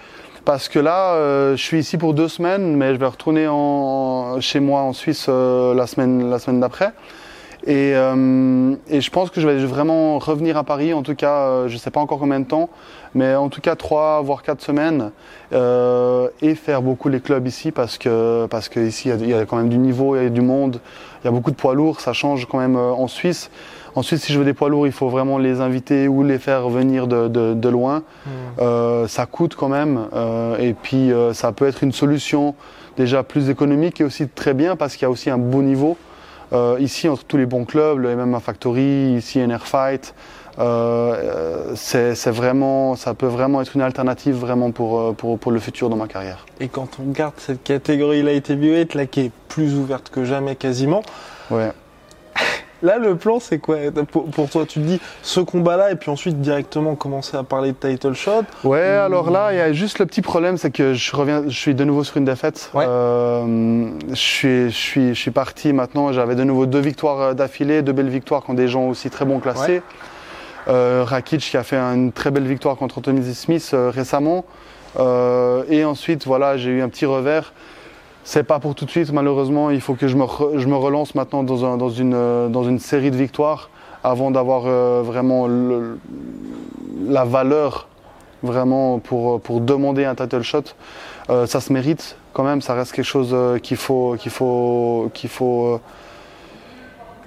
parce 0.45 0.68
que 0.68 0.80
là 0.80 1.13
euh, 1.13 1.56
je 1.56 1.62
suis 1.63 1.77
ici 1.80 1.97
pour 2.00 2.15
deux 2.15 2.27
semaines 2.27 2.75
mais 2.75 2.95
je 2.95 3.00
vais 3.00 3.06
retourner 3.06 3.45
en, 3.47 4.42
chez 4.42 4.59
moi 4.59 4.81
en 4.81 4.94
Suisse 4.94 5.27
euh, 5.30 5.75
la 5.75 5.85
semaine, 5.85 6.27
la 6.27 6.39
semaine 6.39 6.59
d'après. 6.59 6.92
Et, 7.67 7.91
euh, 7.94 8.73
et 8.89 9.01
je 9.01 9.09
pense 9.11 9.29
que 9.29 9.41
je 9.41 9.47
vais 9.47 9.57
vraiment 9.65 10.17
revenir 10.17 10.56
à 10.57 10.63
Paris, 10.63 10.94
en 10.94 11.01
tout 11.03 11.15
cas, 11.15 11.33
euh, 11.39 11.67
je 11.67 11.73
ne 11.73 11.79
sais 11.79 11.91
pas 11.91 12.00
encore 12.00 12.17
combien 12.19 12.39
de 12.39 12.45
temps, 12.45 12.69
mais 13.13 13.35
en 13.35 13.50
tout 13.50 13.59
cas 13.59 13.75
trois 13.75 14.21
voire 14.21 14.44
quatre 14.44 14.61
semaines, 14.61 15.11
euh, 15.51 16.29
et 16.41 16.56
faire 16.56 16.81
beaucoup 16.81 17.09
les 17.09 17.19
clubs 17.19 17.45
ici 17.47 17.71
parce 17.71 17.97
que 17.97 18.45
parce 18.50 18.69
que 18.69 18.79
ici 18.79 19.09
il 19.09 19.11
y 19.11 19.13
a- 19.13 19.17
il 19.17 19.29
y, 19.29 19.33
a 19.33 19.45
quand 19.45 19.57
même 19.57 19.67
du 19.69 19.77
niveau, 19.77 20.15
il 20.15 20.23
y 20.23 20.25
a 20.25 20.29
du 20.29 20.41
monde, 20.41 20.79
il 21.21 21.25
y 21.25 21.27
a 21.27 21.31
beaucoup 21.31 21.51
de 21.51 21.57
poids 21.57 21.73
lourds, 21.75 22.00
ça 22.00 22.13
change 22.13 22.45
quand 22.45 22.59
même 22.59 22.77
euh, 22.77 22.91
en 22.91 23.07
Suisse. 23.07 23.50
Ensuite, 23.95 24.19
si 24.21 24.31
je 24.31 24.39
veux 24.39 24.45
des 24.45 24.53
poids 24.53 24.69
lourds, 24.69 24.85
il 24.85 24.94
faut 24.94 25.09
vraiment 25.09 25.38
les 25.39 25.59
inviter 25.59 26.07
ou 26.07 26.23
les 26.23 26.38
faire 26.38 26.69
venir 26.69 27.07
de, 27.07 27.27
de, 27.27 27.53
de 27.56 27.69
loin. 27.69 28.03
Euh, 28.61 29.07
ça 29.07 29.25
coûte 29.25 29.56
quand 29.56 29.67
même, 29.67 30.07
euh, 30.13 30.56
et 30.59 30.73
puis 30.73 31.11
euh, 31.11 31.33
ça 31.33 31.51
peut 31.51 31.67
être 31.67 31.83
une 31.83 31.91
solution 31.91 32.53
déjà 32.97 33.23
plus 33.23 33.50
économique 33.50 34.00
et 34.00 34.03
aussi 34.03 34.27
très 34.29 34.53
bien 34.53 34.75
parce 34.75 34.94
qu'il 34.95 35.03
y 35.03 35.06
a 35.06 35.09
aussi 35.09 35.29
un 35.29 35.38
beau 35.39 35.61
niveau. 35.61 35.97
Euh, 36.51 36.78
ici, 36.80 37.07
entre 37.07 37.24
tous 37.25 37.38
les 37.38 37.46
bons 37.46 37.66
clubs, 37.66 38.00
le 38.00 38.16
MMA 38.16 38.40
Factory, 38.40 39.16
ici 39.18 39.40
NR 39.40 39.66
Fight, 39.66 40.13
euh, 40.60 41.74
euh, 41.74 41.74
c'est 41.75 42.31
vraiment, 42.31 42.96
ça 42.96 43.13
peut 43.13 43.28
vraiment 43.28 43.62
être 43.62 43.75
une 43.75 43.81
alternative 43.81 44.36
vraiment 44.36 44.72
pour, 44.72 45.00
euh, 45.00 45.13
pour, 45.13 45.40
pour 45.40 45.51
le 45.51 45.60
futur 45.60 45.90
dans 45.90 45.96
ma 45.96 46.07
carrière. 46.07 46.46
Et 46.60 46.68
quand 46.68 47.00
on 47.00 47.10
regarde 47.10 47.36
cette 47.38 47.63
catégorie 47.63 48.24
light 48.24 48.50
heavyweight, 48.50 48.94
là 48.94 49.06
qui 49.06 49.22
est 49.22 49.31
plus 49.48 49.75
ouverte 49.75 50.10
que 50.10 50.25
jamais 50.25 50.56
quasiment, 50.56 51.01
Ouais. 51.50 51.72
Là 52.81 52.98
le 52.98 53.16
plan 53.16 53.40
c'est 53.40 53.60
quoi 53.60 53.78
pour, 54.12 54.26
pour 54.26 54.50
toi 54.50 54.66
Tu 54.68 54.80
te 54.80 54.86
dis 54.86 55.00
ce 55.22 55.40
combat-là 55.40 55.92
et 55.92 55.96
puis 55.96 56.10
ensuite 56.10 56.42
directement 56.42 56.96
commencer 56.96 57.38
à 57.38 57.44
parler 57.44 57.72
de 57.72 57.78
title 57.78 58.14
shot 58.14 58.44
Ouais, 58.64 58.80
alors 58.81 59.31
là, 59.31 59.52
il 59.52 59.58
y 59.58 59.62
a 59.62 59.74
juste 59.74 60.00
le 60.00 60.06
petit 60.06 60.22
problème, 60.22 60.58
c'est 60.58 60.72
que 60.72 60.94
je 60.94 61.16
reviens, 61.16 61.44
je 61.48 61.58
suis 61.58 61.76
de 61.76 61.84
nouveau 61.84 62.04
sur 62.04 62.18
une 62.18 62.26
défaite. 62.26 62.70
Ouais. 62.74 62.86
Euh, 62.88 63.90
je 64.10 64.16
suis, 64.16 64.70
je 64.70 64.78
suis, 64.78 65.10
je 65.10 65.20
suis 65.20 65.31
parti 65.31 65.74
maintenant. 65.74 66.12
J'avais 66.12 66.36
de 66.36 66.44
nouveau 66.44 66.66
deux 66.66 66.80
victoires 66.80 67.22
euh, 67.22 67.34
d'affilée, 67.34 67.81
deux 67.81 67.94
belles 67.94 68.10
victoires 68.10 68.44
contre 68.44 68.58
des 68.58 68.68
gens 68.68 68.88
aussi 68.88 69.10
très 69.10 69.26
bons 69.26 69.40
classés. 69.40 69.81
Euh, 70.68 71.04
Rakic 71.06 71.42
qui 71.42 71.58
a 71.58 71.64
fait 71.64 71.78
une 71.78 72.12
très 72.12 72.31
belle 72.31 72.46
victoire 72.46 72.76
contre 72.76 73.00
Anthony 73.00 73.34
Smith 73.34 73.72
euh, 73.74 73.90
récemment. 73.90 74.46
Euh, 75.00 75.64
et 75.70 75.84
ensuite, 75.86 76.26
voilà, 76.26 76.58
j'ai 76.58 76.70
eu 76.70 76.81
un 76.81 76.90
petit 76.90 77.06
revers. 77.06 77.54
C'est 78.24 78.44
pas 78.44 78.60
pour 78.60 78.75
tout 78.75 78.86
de 78.86 78.92
suite, 78.92 79.12
malheureusement. 79.12 79.69
Il 79.71 79.81
faut 79.81 79.95
que 79.95 80.07
je 80.07 80.16
me, 80.16 80.24
re- 80.24 80.57
je 80.57 80.68
me 80.68 80.75
relance 80.75 81.16
maintenant 81.16 81.44
dans, 81.44 81.66
un- 81.66 81.77
dans, 81.77 81.89
une, 81.89 82.13
euh, 82.13 82.48
dans 82.48 82.63
une 82.63 82.80
série 82.80 83.12
de 83.12 83.16
victoires 83.16 83.69
avant 84.04 84.30
d'avoir 84.31 84.63
euh, 84.66 85.01
vraiment 85.04 85.48
le- 85.48 85.98
la 87.07 87.25
valeur 87.25 87.88
vraiment 88.44 89.00
pour, 89.00 89.42
pour 89.42 89.62
demander 89.62 90.06
un 90.06 90.16
title 90.16 90.42
shot. 90.44 90.63
Euh, 91.30 91.45
ça 91.45 91.60
se 91.60 91.74
mérite 91.74 92.16
quand 92.33 92.44
même, 92.44 92.62
ça 92.62 92.74
reste 92.74 92.92
quelque 92.94 93.06
chose 93.06 93.31
euh, 93.33 93.57
qu'il 93.57 93.77
faut, 93.77 94.16
qu'il 94.18 94.31
faut, 94.31 95.10
qu'il 95.13 95.30
faut 95.30 95.66
euh, 95.66 95.80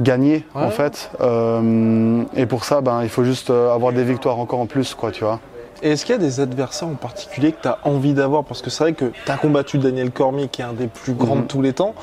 gagner 0.01 0.45
Ouais. 0.55 0.63
en 0.63 0.71
fait. 0.71 1.11
Euh, 1.21 2.23
et 2.37 2.47
pour 2.47 2.65
ça, 2.65 2.81
ben, 2.81 3.03
il 3.03 3.09
faut 3.09 3.25
juste 3.25 3.51
euh, 3.51 3.75
avoir 3.75 3.93
des 3.93 4.05
victoires 4.05 4.39
encore 4.39 4.61
en 4.61 4.67
plus, 4.67 4.95
quoi, 4.95 5.11
tu 5.11 5.25
vois. 5.25 5.41
Et 5.83 5.91
est-ce 5.91 6.05
qu'il 6.05 6.15
y 6.15 6.19
a 6.19 6.21
des 6.21 6.39
adversaires 6.41 6.89
en 6.89 6.95
particulier 6.95 7.51
que 7.53 7.63
tu 7.63 7.69
as 7.69 7.79
envie 7.85 8.15
d'avoir? 8.15 8.45
Parce 8.45 8.63
que 8.63 8.71
c'est 8.71 8.85
vrai 8.85 8.93
que 8.93 9.07
tu 9.27 9.31
as 9.33 9.37
combattu 9.37 9.79
Daniel 9.79 10.11
Cormier, 10.13 10.49
qui 10.49 10.61
est 10.63 10.65
un 10.65 10.73
des 10.75 10.87
plus 10.87 11.13
grands 11.13 11.35
de 11.37 11.41
Mhm. 11.41 11.47
tous 11.49 11.63
les 11.63 11.73
temps. 11.73 11.95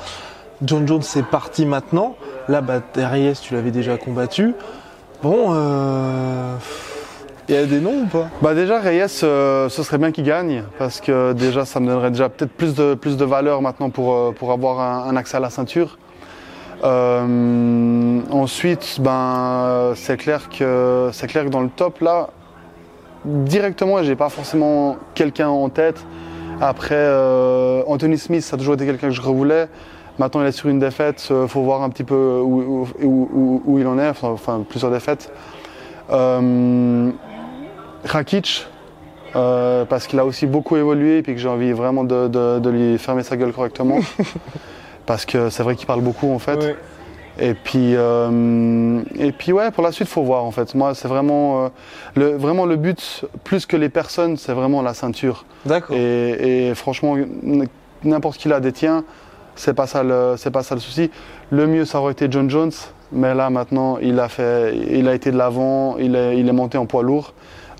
John 0.62 0.86
Jones, 0.86 1.00
c'est 1.02 1.24
parti 1.24 1.64
maintenant. 1.64 2.14
Là, 2.48 2.60
bah, 2.60 2.80
Reyes, 2.94 3.32
tu 3.40 3.54
l'avais 3.54 3.70
déjà 3.70 3.96
combattu. 3.96 4.54
Bon, 5.22 5.46
euh... 5.54 6.54
il 7.48 7.54
y 7.54 7.58
a 7.58 7.64
des 7.64 7.80
noms 7.80 8.02
ou 8.02 8.06
pas? 8.06 8.28
Bah 8.42 8.54
déjà 8.54 8.80
Reyes, 8.80 9.06
euh, 9.22 9.68
ce 9.70 9.82
serait 9.82 9.98
bien 9.98 10.12
qu'il 10.12 10.24
gagne 10.24 10.64
parce 10.78 11.00
que 11.00 11.32
déjà 11.32 11.64
ça 11.64 11.80
me 11.80 11.86
donnerait 11.88 12.10
déjà 12.10 12.28
peut-être 12.28 12.52
plus 12.52 12.74
de, 12.74 12.94
plus 12.94 13.16
de 13.16 13.24
valeur 13.24 13.60
maintenant 13.62 13.90
pour, 13.90 14.14
euh, 14.14 14.32
pour 14.32 14.52
avoir 14.52 14.80
un, 14.80 15.08
un 15.10 15.16
accès 15.16 15.36
à 15.38 15.40
la 15.40 15.50
ceinture. 15.50 15.98
Euh, 16.84 18.20
ensuite, 18.30 18.96
ben 19.00 19.92
c'est 19.96 20.16
clair 20.16 20.48
que 20.48 21.10
c'est 21.12 21.26
clair 21.26 21.44
que 21.44 21.50
dans 21.50 21.60
le 21.60 21.68
top 21.68 22.00
là, 22.00 22.30
directement, 23.24 24.02
j'ai 24.02 24.16
pas 24.16 24.28
forcément 24.28 24.96
quelqu'un 25.14 25.48
en 25.48 25.68
tête. 25.68 26.04
Après, 26.60 26.94
euh, 26.96 27.82
Anthony 27.86 28.18
Smith, 28.18 28.42
ça 28.42 28.56
a 28.56 28.58
toujours 28.58 28.74
été 28.74 28.84
quelqu'un 28.86 29.08
que 29.08 29.14
je 29.14 29.20
revoulais. 29.22 29.68
Maintenant, 30.18 30.42
il 30.42 30.46
est 30.46 30.52
sur 30.52 30.68
une 30.68 30.78
défaite. 30.78 31.26
Il 31.30 31.48
faut 31.48 31.62
voir 31.62 31.82
un 31.82 31.88
petit 31.88 32.04
peu 32.04 32.40
où, 32.44 32.86
où- 33.02 33.06
où- 33.34 33.62
où 33.64 33.78
il 33.78 33.86
en 33.86 33.98
est. 33.98 34.08
Enfin, 34.08 34.28
enfin, 34.28 34.64
plusieurs 34.68 34.90
défaites. 34.92 35.32
Euh, 36.10 37.10
Rakic, 38.04 38.66
euh, 39.36 39.84
parce 39.84 40.06
qu'il 40.06 40.18
a 40.18 40.24
aussi 40.26 40.46
beaucoup 40.46 40.76
évolué 40.76 41.18
et 41.18 41.22
puis 41.22 41.34
que 41.34 41.40
j'ai 41.40 41.48
envie 41.48 41.72
vraiment 41.72 42.04
de, 42.04 42.28
de- 42.28 42.58
de 42.58 42.70
lui 42.70 42.98
fermer 42.98 43.22
sa 43.22 43.36
gueule 43.36 43.52
correctement. 43.52 43.98
parce 45.06 45.24
que 45.24 45.48
c'est 45.50 45.62
vrai 45.62 45.76
qu'il 45.76 45.86
parle 45.86 46.00
beaucoup 46.02 46.30
en 46.32 46.38
fait. 46.38 46.56
Ouais. 46.56 46.76
Et 47.40 47.54
puis, 47.54 47.96
euh, 47.96 49.00
et 49.18 49.32
puis 49.32 49.52
ouais, 49.52 49.70
pour 49.70 49.82
la 49.82 49.92
suite, 49.92 50.08
faut 50.08 50.22
voir 50.22 50.44
en 50.44 50.50
fait. 50.50 50.74
Moi, 50.74 50.94
c'est 50.94 51.08
vraiment, 51.08 51.64
euh, 51.64 51.68
le, 52.14 52.36
vraiment 52.36 52.66
le 52.66 52.76
but, 52.76 53.24
plus 53.44 53.64
que 53.64 53.76
les 53.76 53.88
personnes, 53.88 54.36
c'est 54.36 54.52
vraiment 54.52 54.82
la 54.82 54.92
ceinture. 54.92 55.46
D'accord. 55.64 55.96
Et, 55.96 56.68
et 56.68 56.74
franchement, 56.74 57.16
n'importe 58.04 58.36
qui 58.36 58.48
la 58.48 58.60
détient, 58.60 59.04
c'est 59.56 59.72
pas 59.72 59.86
ça 59.86 60.02
le, 60.02 60.34
c'est 60.36 60.50
pas 60.50 60.62
ça 60.62 60.74
le 60.74 60.82
souci. 60.82 61.10
Le 61.50 61.66
mieux, 61.66 61.86
ça 61.86 62.00
aurait 62.00 62.12
été 62.12 62.28
John 62.30 62.50
Jones, 62.50 62.72
mais 63.10 63.34
là 63.34 63.48
maintenant, 63.48 63.96
il 63.98 64.20
a 64.20 64.28
fait, 64.28 64.76
il 64.90 65.08
a 65.08 65.14
été 65.14 65.30
de 65.30 65.38
l'avant, 65.38 65.96
il 65.98 66.14
est, 66.16 66.38
il 66.38 66.46
est 66.46 66.52
monté 66.52 66.76
en 66.76 66.84
poids 66.84 67.02
lourd. 67.02 67.32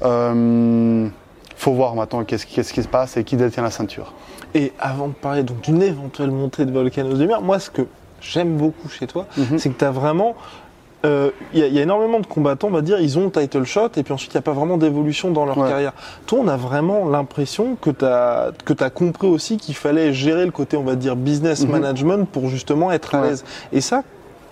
Euh, 0.02 1.06
faut 1.56 1.72
voir 1.72 1.94
maintenant 1.94 2.24
qu'est-ce 2.24 2.46
qui 2.46 2.82
se 2.82 2.88
passe 2.88 3.18
et 3.18 3.24
qui 3.24 3.36
détient 3.36 3.62
la 3.62 3.70
ceinture. 3.70 4.14
Et 4.54 4.72
avant 4.80 5.08
de 5.08 5.12
parler 5.12 5.42
donc 5.42 5.60
d'une 5.60 5.82
éventuelle 5.82 6.30
montée 6.30 6.64
de 6.64 6.72
Volcanoes 6.72 7.18
de 7.18 7.26
Mer, 7.26 7.42
moi 7.42 7.58
ce 7.58 7.70
que 7.70 7.82
j'aime 8.20 8.56
beaucoup 8.56 8.88
chez 8.88 9.06
toi, 9.06 9.26
Mhm. 9.36 9.58
c'est 9.58 9.70
que 9.70 9.78
tu 9.78 9.84
as 9.84 9.90
vraiment 9.90 10.34
il 11.02 11.08
euh, 11.08 11.30
y, 11.54 11.62
a, 11.62 11.66
y, 11.66 11.78
a 11.78 11.82
énormément 11.82 12.20
de 12.20 12.26
combattants, 12.26 12.68
on 12.68 12.72
va 12.72 12.82
dire, 12.82 13.00
ils 13.00 13.18
ont 13.18 13.24
le 13.24 13.30
title 13.30 13.64
shot 13.64 13.88
et 13.96 14.02
puis 14.02 14.12
ensuite 14.12 14.34
il 14.34 14.36
n'y 14.36 14.40
a 14.40 14.42
pas 14.42 14.52
vraiment 14.52 14.76
d'évolution 14.76 15.30
dans 15.30 15.46
leur 15.46 15.56
ouais. 15.56 15.66
carrière. 15.66 15.94
Toi, 16.26 16.40
on 16.42 16.46
a 16.48 16.58
vraiment 16.58 17.08
l'impression 17.08 17.74
que 17.80 17.88
tu 17.88 18.04
as, 18.04 18.50
que 18.66 18.74
as 18.84 18.90
compris 18.90 19.26
aussi 19.26 19.56
qu'il 19.56 19.74
fallait 19.74 20.12
gérer 20.12 20.44
le 20.44 20.50
côté, 20.50 20.76
on 20.76 20.82
va 20.82 20.96
dire, 20.96 21.16
business 21.16 21.64
Mhm. 21.64 21.70
management 21.70 22.28
pour 22.28 22.48
justement 22.48 22.92
être 22.92 23.14
à 23.14 23.22
l'aise. 23.22 23.46
Et 23.72 23.80
ça, 23.80 24.02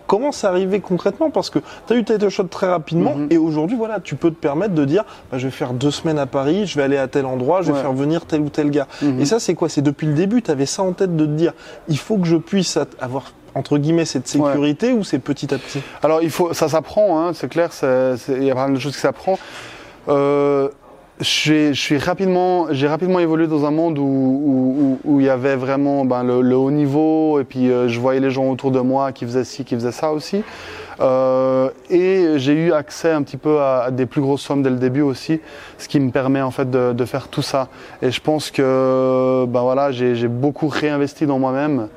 comment 0.06 0.32
c'est 0.32 0.46
arrivé 0.46 0.80
concrètement? 0.80 1.28
Parce 1.28 1.50
que 1.50 1.58
tu 1.86 1.92
as 1.92 1.96
eu 1.96 2.02
title 2.02 2.30
shot 2.30 2.44
très 2.44 2.66
rapidement 2.70 3.14
Mhm. 3.14 3.26
et 3.28 3.36
aujourd'hui, 3.36 3.76
voilà, 3.76 4.00
tu 4.00 4.14
peux 4.16 4.30
te 4.30 4.36
permettre 4.40 4.72
de 4.72 4.86
dire, 4.86 5.04
bah, 5.30 5.36
je 5.36 5.48
vais 5.48 5.52
faire 5.52 5.74
deux 5.74 5.90
semaines 5.90 6.18
à 6.18 6.24
Paris, 6.24 6.64
je 6.64 6.76
vais 6.76 6.82
aller 6.82 6.96
à 6.96 7.08
tel 7.08 7.26
endroit, 7.26 7.60
je 7.60 7.66
vais 7.66 7.72
Ouais. 7.76 7.82
faire 7.82 7.92
venir 7.92 8.24
tel 8.24 8.40
ou 8.40 8.48
tel 8.48 8.70
gars. 8.70 8.86
Et 9.20 9.26
ça, 9.26 9.38
c'est 9.38 9.52
quoi? 9.54 9.68
C'est 9.68 9.82
depuis 9.82 10.06
le 10.06 10.14
début, 10.14 10.40
tu 10.40 10.50
avais 10.50 10.64
ça 10.64 10.82
en 10.82 10.92
tête 10.92 11.14
de 11.14 11.26
te 11.26 11.30
dire, 11.32 11.52
il 11.90 11.98
faut 11.98 12.16
que 12.16 12.24
je 12.26 12.36
puisse 12.36 12.78
avoir 13.02 13.32
entre 13.58 13.76
guillemets 13.78 14.04
cette 14.04 14.28
sécurité 14.28 14.92
ou 14.92 15.02
c'est 15.02 15.18
petit 15.18 15.52
à 15.52 15.58
petit? 15.58 15.80
Alors 16.02 16.22
il 16.22 16.30
faut, 16.30 16.52
ça 16.54 16.68
s'apprend, 16.68 17.20
hein, 17.20 17.32
c'est 17.34 17.48
clair, 17.48 17.70
il 18.28 18.44
y 18.44 18.50
a 18.50 18.54
pas 18.54 18.66
mal 18.66 18.74
de 18.74 18.80
choses 18.80 18.94
qui 18.94 19.00
s'apprend. 19.00 19.38
Euh, 20.08 20.68
j'ai- 21.20 21.74
je 21.74 21.80
suis 21.80 21.98
rapidement, 21.98 22.68
j'ai 22.70 22.86
rapidement 22.86 23.18
évolué 23.18 23.48
dans 23.48 23.64
un 23.66 23.72
monde 23.72 23.98
où, 23.98 25.18
il 25.18 25.24
y 25.24 25.28
avait 25.28 25.56
vraiment 25.56 26.04
ben, 26.04 26.22
le, 26.22 26.40
le 26.40 26.56
haut 26.56 26.70
niveau 26.70 27.40
et 27.40 27.44
puis 27.44 27.70
euh, 27.70 27.88
je 27.88 27.98
voyais 27.98 28.20
les 28.20 28.30
gens 28.30 28.48
autour 28.48 28.70
de 28.70 28.78
moi 28.80 29.10
qui 29.10 29.24
faisaient 29.24 29.42
ci, 29.44 29.64
qui 29.64 29.74
faisaient 29.74 29.90
ça 29.90 30.12
aussi. 30.12 30.44
Euh, 31.00 31.70
et 31.90 32.38
j'ai 32.38 32.54
eu 32.54 32.72
accès 32.72 33.10
un 33.12 33.22
petit 33.22 33.36
peu 33.36 33.60
à, 33.60 33.84
à 33.86 33.90
des 33.90 34.06
plus 34.06 34.20
grosses 34.20 34.42
sommes 34.42 34.62
dès 34.62 34.70
le 34.70 34.76
début 34.76 35.00
aussi, 35.02 35.40
ce 35.78 35.88
qui 35.88 35.98
me 36.00 36.10
permet 36.10 36.42
en 36.42 36.50
fait 36.52 36.70
de, 36.70 36.92
de 36.92 37.04
faire 37.04 37.26
tout 37.28 37.42
ça. 37.42 37.68
Et 38.02 38.10
je 38.12 38.20
pense 38.20 38.50
que 38.52 39.44
ben 39.48 39.62
voilà, 39.62 39.90
j'ai 39.92 40.28
beaucoup 40.28 40.68
réinvesti 40.68 41.26
dans 41.26 41.38
moi-même 41.40 41.88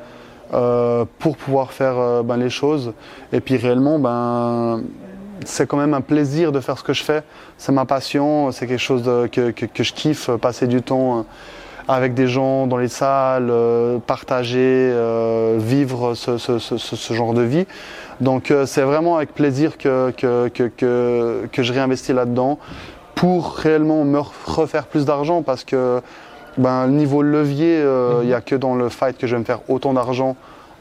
euh, 0.53 1.05
pour 1.19 1.37
pouvoir 1.37 1.71
faire 1.71 1.97
euh, 1.97 2.23
ben, 2.23 2.37
les 2.37 2.49
choses. 2.49 2.93
Et 3.33 3.39
puis 3.39 3.57
réellement, 3.57 3.99
ben 3.99 4.81
c'est 5.45 5.65
quand 5.65 5.77
même 5.77 5.93
un 5.95 6.01
plaisir 6.01 6.51
de 6.51 6.59
faire 6.59 6.77
ce 6.77 6.83
que 6.83 6.93
je 6.93 7.03
fais. 7.03 7.23
C'est 7.57 7.71
ma 7.71 7.85
passion, 7.85 8.51
c'est 8.51 8.67
quelque 8.67 8.79
chose 8.79 9.03
que, 9.31 9.51
que, 9.51 9.65
que 9.65 9.83
je 9.83 9.93
kiffe, 9.93 10.29
passer 10.39 10.67
du 10.67 10.81
temps 10.83 11.19
euh, 11.19 11.21
avec 11.87 12.13
des 12.13 12.27
gens 12.27 12.67
dans 12.67 12.77
les 12.77 12.87
salles, 12.89 13.49
euh, 13.49 13.97
partager, 14.05 14.59
euh, 14.93 15.57
vivre 15.59 16.13
ce, 16.13 16.37
ce, 16.37 16.59
ce, 16.59 16.77
ce- 16.77 17.13
genre 17.13 17.33
de 17.33 17.41
vie. 17.41 17.65
Donc 18.19 18.51
euh, 18.51 18.67
c'est 18.67 18.83
vraiment 18.83 19.17
avec 19.17 19.33
plaisir 19.33 19.79
que, 19.79 20.11
que, 20.11 20.47
que 21.51 21.63
je 21.63 21.73
réinvestis 21.73 22.13
là-dedans 22.13 22.59
pour 23.15 23.55
réellement 23.55 24.03
me 24.03 24.19
refaire 24.45 24.85
plus 24.85 25.05
d'argent 25.05 25.41
parce 25.41 25.63
que 25.63 26.01
ben, 26.57 26.85
le 26.87 26.93
niveau 26.93 27.21
levier, 27.21 27.77
euh, 27.81 28.19
il 28.23 28.27
n'y 28.27 28.33
a 28.33 28.41
que 28.41 28.55
dans 28.55 28.75
le 28.75 28.89
fight 28.89 29.17
que 29.17 29.27
je 29.27 29.35
vais 29.35 29.39
me 29.39 29.45
faire 29.45 29.59
autant 29.69 29.93
d'argent 29.93 30.35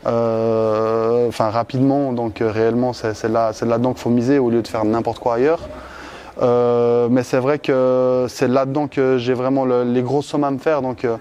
euh, 0.07 1.31
rapidement. 1.39 2.13
Donc 2.13 2.41
euh, 2.41 2.51
réellement, 2.51 2.93
c'est 2.93 3.29
là, 3.29 3.53
là-dedans 3.63 3.93
qu'il 3.93 4.03
faut 4.03 4.11
miser 4.11 4.39
au 4.39 4.51
lieu 4.51 4.63
de 4.63 4.69
faire 4.69 4.85
n'importe 4.85 5.19
quoi 5.19 5.35
ailleurs. 5.35 5.61
Euh, 6.43 7.09
mais 7.11 7.23
c'est 7.23 7.39
vrai 7.39 7.59
que 7.59 8.27
c'est 8.29 8.49
là-dedans 8.49 8.89
que 8.89 9.19
j'ai 9.19 9.35
vraiment 9.35 9.65
le- 9.65 9.85
les 9.85 10.03
grosses 10.03 10.27
sommes 10.27 10.45
à 10.45 10.51
me 10.51 10.59
faire. 10.59 10.81
Donc 10.81 11.05
euh, 11.05 11.17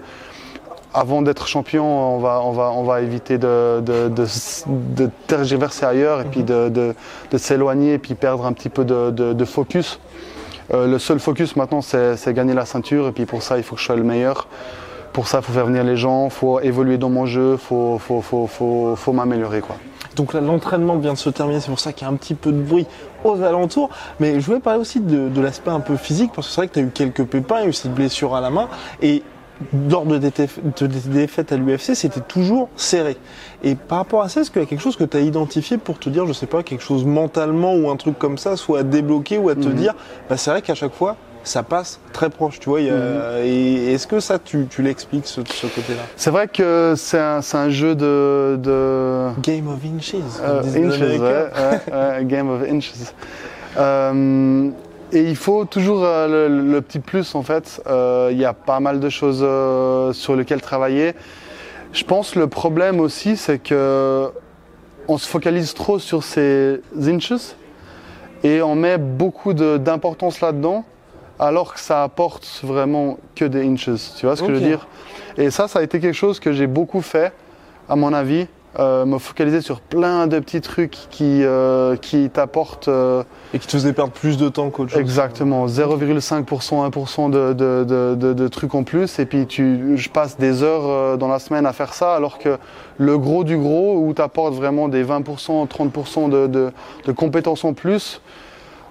avant 0.94 1.22
d'être 1.22 1.46
champion, 1.46 1.84
on 1.84 2.18
va, 2.18 2.40
on 2.42 2.52
va, 2.52 2.70
on 2.74 2.82
va 2.84 3.02
éviter 3.02 3.36
de, 3.38 3.80
de, 3.80 4.08
de, 4.08 4.26
de 4.66 5.10
tergiverser 5.26 5.84
ailleurs 5.86 6.22
et 6.22 6.24
puis 6.24 6.42
de, 6.42 6.68
de, 6.68 7.38
s'éloigner 7.38 7.94
et 7.94 7.98
puis 7.98 8.14
perdre 8.14 8.46
un 8.46 8.52
petit 8.52 8.70
peu 8.70 8.84
de 8.84 9.44
focus. 9.44 10.00
Euh, 10.72 10.86
le 10.86 10.98
seul 10.98 11.18
focus 11.18 11.56
maintenant, 11.56 11.80
c'est 11.82 12.32
gagner 12.32 12.54
la 12.54 12.64
ceinture 12.64 13.08
et 13.08 13.12
puis 13.12 13.26
pour 13.26 13.42
ça, 13.42 13.56
il 13.56 13.64
faut 13.64 13.74
que 13.74 13.80
je 13.80 13.86
sois 13.86 13.96
le 13.96 14.04
meilleur. 14.04 14.46
Pour 15.12 15.26
ça, 15.26 15.38
il 15.38 15.44
faut 15.44 15.52
faire 15.52 15.66
venir 15.66 15.82
les 15.82 15.96
gens, 15.96 16.26
il 16.26 16.30
faut 16.30 16.60
évoluer 16.60 16.96
dans 16.96 17.10
mon 17.10 17.26
jeu, 17.26 17.52
il 17.54 17.58
faut, 17.58 17.98
faut, 17.98 18.22
faut, 18.22 18.94
faut, 18.96 19.12
m'améliorer. 19.12 19.60
quoi. 19.60 19.76
Donc 20.14 20.32
là, 20.32 20.40
l'entraînement 20.40 20.96
vient 20.96 21.14
de 21.14 21.18
se 21.18 21.30
terminer, 21.30 21.58
c'est 21.58 21.70
pour 21.70 21.80
ça 21.80 21.92
qu'il 21.92 22.06
y 22.06 22.10
a 22.10 22.12
un 22.12 22.16
petit 22.16 22.34
peu 22.34 22.52
de 22.52 22.62
bruit 22.62 22.86
aux 23.24 23.42
alentours. 23.42 23.90
Mais 24.20 24.40
je 24.40 24.46
voulais 24.46 24.60
parler 24.60 24.78
aussi 24.78 25.00
de, 25.00 25.28
de 25.28 25.40
l'aspect 25.40 25.70
un 25.70 25.80
peu 25.80 25.96
physique, 25.96 26.30
parce 26.32 26.46
que 26.46 26.52
c'est 26.52 26.60
vrai 26.60 26.68
que 26.68 26.74
tu 26.74 26.78
as 26.78 26.82
eu 26.82 26.90
quelques 26.90 27.24
pépins, 27.24 27.56
il 27.58 27.62
y 27.62 27.66
a 27.66 27.68
eu 27.68 27.72
cette 27.72 27.92
blessure 27.92 28.36
à 28.36 28.40
la 28.40 28.50
main. 28.50 28.68
Et 29.02 29.24
lors 29.90 30.04
de 30.06 30.18
tes 30.18 30.44
déf- 30.44 30.58
de 30.62 30.86
tes 30.86 31.08
défaites 31.08 31.52
à 31.52 31.56
l'UFC, 31.56 31.94
c'était 31.94 32.20
toujours 32.20 32.68
serré. 32.76 33.16
Et 33.62 33.74
par 33.74 33.98
rapport 33.98 34.22
à 34.22 34.28
ça, 34.28 34.40
est-ce 34.40 34.50
qu'il 34.50 34.62
y 34.62 34.64
a 34.64 34.68
quelque 34.68 34.80
chose 34.82 34.96
que 34.96 35.04
tu 35.04 35.16
as 35.16 35.20
identifié 35.20 35.76
pour 35.78 35.98
te 35.98 36.08
dire, 36.08 36.26
je 36.26 36.32
sais 36.32 36.46
pas, 36.46 36.62
quelque 36.62 36.82
chose 36.82 37.04
mentalement 37.04 37.74
ou 37.74 37.90
un 37.90 37.96
truc 37.96 38.18
comme 38.18 38.38
ça, 38.38 38.56
soit 38.56 38.80
à 38.80 38.82
débloquer 38.82 39.38
ou 39.38 39.48
à 39.48 39.54
te 39.54 39.68
Mhm. 39.68 39.74
dire, 39.74 39.94
bah, 40.28 40.36
c'est 40.36 40.50
vrai 40.50 40.62
qu'à 40.62 40.74
chaque 40.74 40.94
fois, 40.94 41.16
ça 41.42 41.62
passe 41.62 42.00
très 42.12 42.28
proche, 42.30 42.58
tu 42.60 42.68
vois. 42.68 42.80
il 42.80 42.86
y 42.86 42.90
a- 42.90 42.94
Mhm. 42.94 43.44
Et 43.44 43.92
est-ce 43.94 44.06
que 44.06 44.20
ça, 44.20 44.38
tu, 44.38 44.66
tu 44.68 44.82
l'expliques, 44.82 45.26
ce, 45.26 45.40
ce 45.46 45.66
côté-là? 45.66 46.02
C'est 46.16 46.30
vrai 46.30 46.48
que 46.48 46.94
c'est 46.96 47.18
un, 47.18 47.70
jeu 47.70 47.94
de, 47.94 48.58
de, 48.62 49.28
Game 49.42 49.68
of 49.68 49.78
inches. 49.84 50.14
Euh, 50.42 50.62
disent 50.62 50.74
les 50.74 50.84
inches, 50.86 50.98
ouais, 51.00 51.04
Américains. 51.16 51.50
ouais, 51.92 52.18
ouais, 52.18 52.24
game 52.24 52.48
of 52.50 52.62
inches. 52.70 52.92
Euh, 53.78 54.70
et 55.12 55.22
il 55.22 55.36
faut 55.36 55.64
toujours 55.64 56.04
euh, 56.04 56.48
le, 56.48 56.72
le 56.72 56.80
petit 56.80 57.00
plus 57.00 57.34
en 57.34 57.42
fait. 57.42 57.82
Euh, 57.86 58.28
Il 58.32 58.38
y 58.38 58.44
a 58.44 58.52
pas 58.52 58.80
mal 58.80 59.00
de 59.00 59.08
choses 59.08 59.40
euh, 59.42 60.12
sur 60.12 60.36
lesquelles 60.36 60.60
travailler. 60.60 61.14
Je 61.92 62.04
pense 62.04 62.36
le 62.36 62.46
problème 62.46 63.00
aussi, 63.00 63.36
c'est 63.36 63.58
que 63.58 64.30
on 65.08 65.18
se 65.18 65.26
focalise 65.26 65.74
trop 65.74 65.98
sur 65.98 66.22
ces 66.22 66.80
inches 66.96 67.54
et 68.44 68.62
on 68.62 68.76
met 68.76 68.96
beaucoup 68.96 69.52
d'importance 69.54 70.40
là-dedans, 70.40 70.84
alors 71.38 71.74
que 71.74 71.80
ça 71.80 72.04
apporte 72.04 72.60
vraiment 72.62 73.18
que 73.34 73.44
des 73.44 73.66
inches. 73.66 73.90
Tu 74.16 74.26
vois 74.26 74.36
ce 74.36 74.42
que 74.42 74.48
je 74.48 74.60
veux 74.60 74.60
dire? 74.60 74.86
Et 75.36 75.50
ça, 75.50 75.66
ça 75.66 75.80
a 75.80 75.82
été 75.82 75.98
quelque 75.98 76.14
chose 76.14 76.38
que 76.38 76.52
j'ai 76.52 76.68
beaucoup 76.68 77.02
fait, 77.02 77.32
à 77.88 77.96
mon 77.96 78.12
avis, 78.12 78.46
euh, 78.78 79.04
me 79.04 79.18
focaliser 79.18 79.60
sur 79.62 79.80
plein 79.80 80.26
de 80.28 80.38
petits 80.38 80.60
trucs 80.60 80.96
qui, 81.10 81.42
euh, 81.42 81.96
qui 81.96 82.30
t'apportent 82.30 82.86
euh, 82.88 83.24
Et 83.52 83.58
qui 83.58 83.66
te 83.66 83.72
faisait 83.72 83.92
perdre 83.92 84.12
plus 84.12 84.36
de 84.36 84.48
temps 84.48 84.70
qu'autre 84.70 84.92
chose. 84.92 85.00
exactement 85.00 85.66
0,5%, 85.66 86.88
1% 86.90 87.30
de, 87.30 87.52
de, 87.52 87.84
de, 87.84 88.14
de- 88.14 88.32
de 88.32 88.48
trucs 88.48 88.74
en 88.74 88.84
plus. 88.84 89.18
Et 89.18 89.26
puis 89.26 89.46
tu, 89.46 89.96
je 89.96 90.08
passe 90.08 90.38
des 90.38 90.62
heures 90.62 90.84
euh, 90.86 91.16
dans 91.16 91.26
la 91.28 91.38
semaine 91.40 91.66
à 91.66 91.72
faire 91.72 91.94
ça, 91.94 92.14
alors 92.14 92.38
que 92.38 92.58
le 92.98 93.18
gros 93.18 93.42
du 93.42 93.56
gros, 93.58 93.96
où 93.98 94.12
tu 94.14 94.22
apportes 94.22 94.54
vraiment 94.54 94.88
des 94.88 95.04
20%, 95.04 95.66
30% 95.66 96.28
de, 96.30 96.46
de, 96.46 96.72
de 97.06 97.12
compétences 97.12 97.64
en 97.64 97.72
plus, 97.72 98.20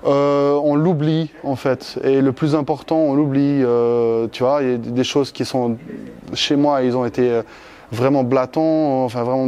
euh, 0.05 0.59
on 0.63 0.75
l'oublie 0.75 1.29
en 1.43 1.55
fait. 1.55 1.99
Et 2.03 2.21
le 2.21 2.31
plus 2.31 2.55
important, 2.55 2.97
on 2.97 3.13
l'oublie. 3.13 3.61
euh, 3.63 4.27
tu 4.31 4.43
vois, 4.43 4.61
il 4.61 4.69
y 4.71 4.73
a 4.73 4.77
des 4.77 5.03
choses 5.03 5.31
qui 5.31 5.45
sont 5.45 5.77
chez 6.33 6.55
moi, 6.55 6.81
ils 6.83 6.95
ont 6.97 7.05
été 7.05 7.29
euh, 7.29 7.41
vraiment 7.91 8.23
blatants, 8.23 9.03
enfin 9.05 9.23
vraiment 9.23 9.47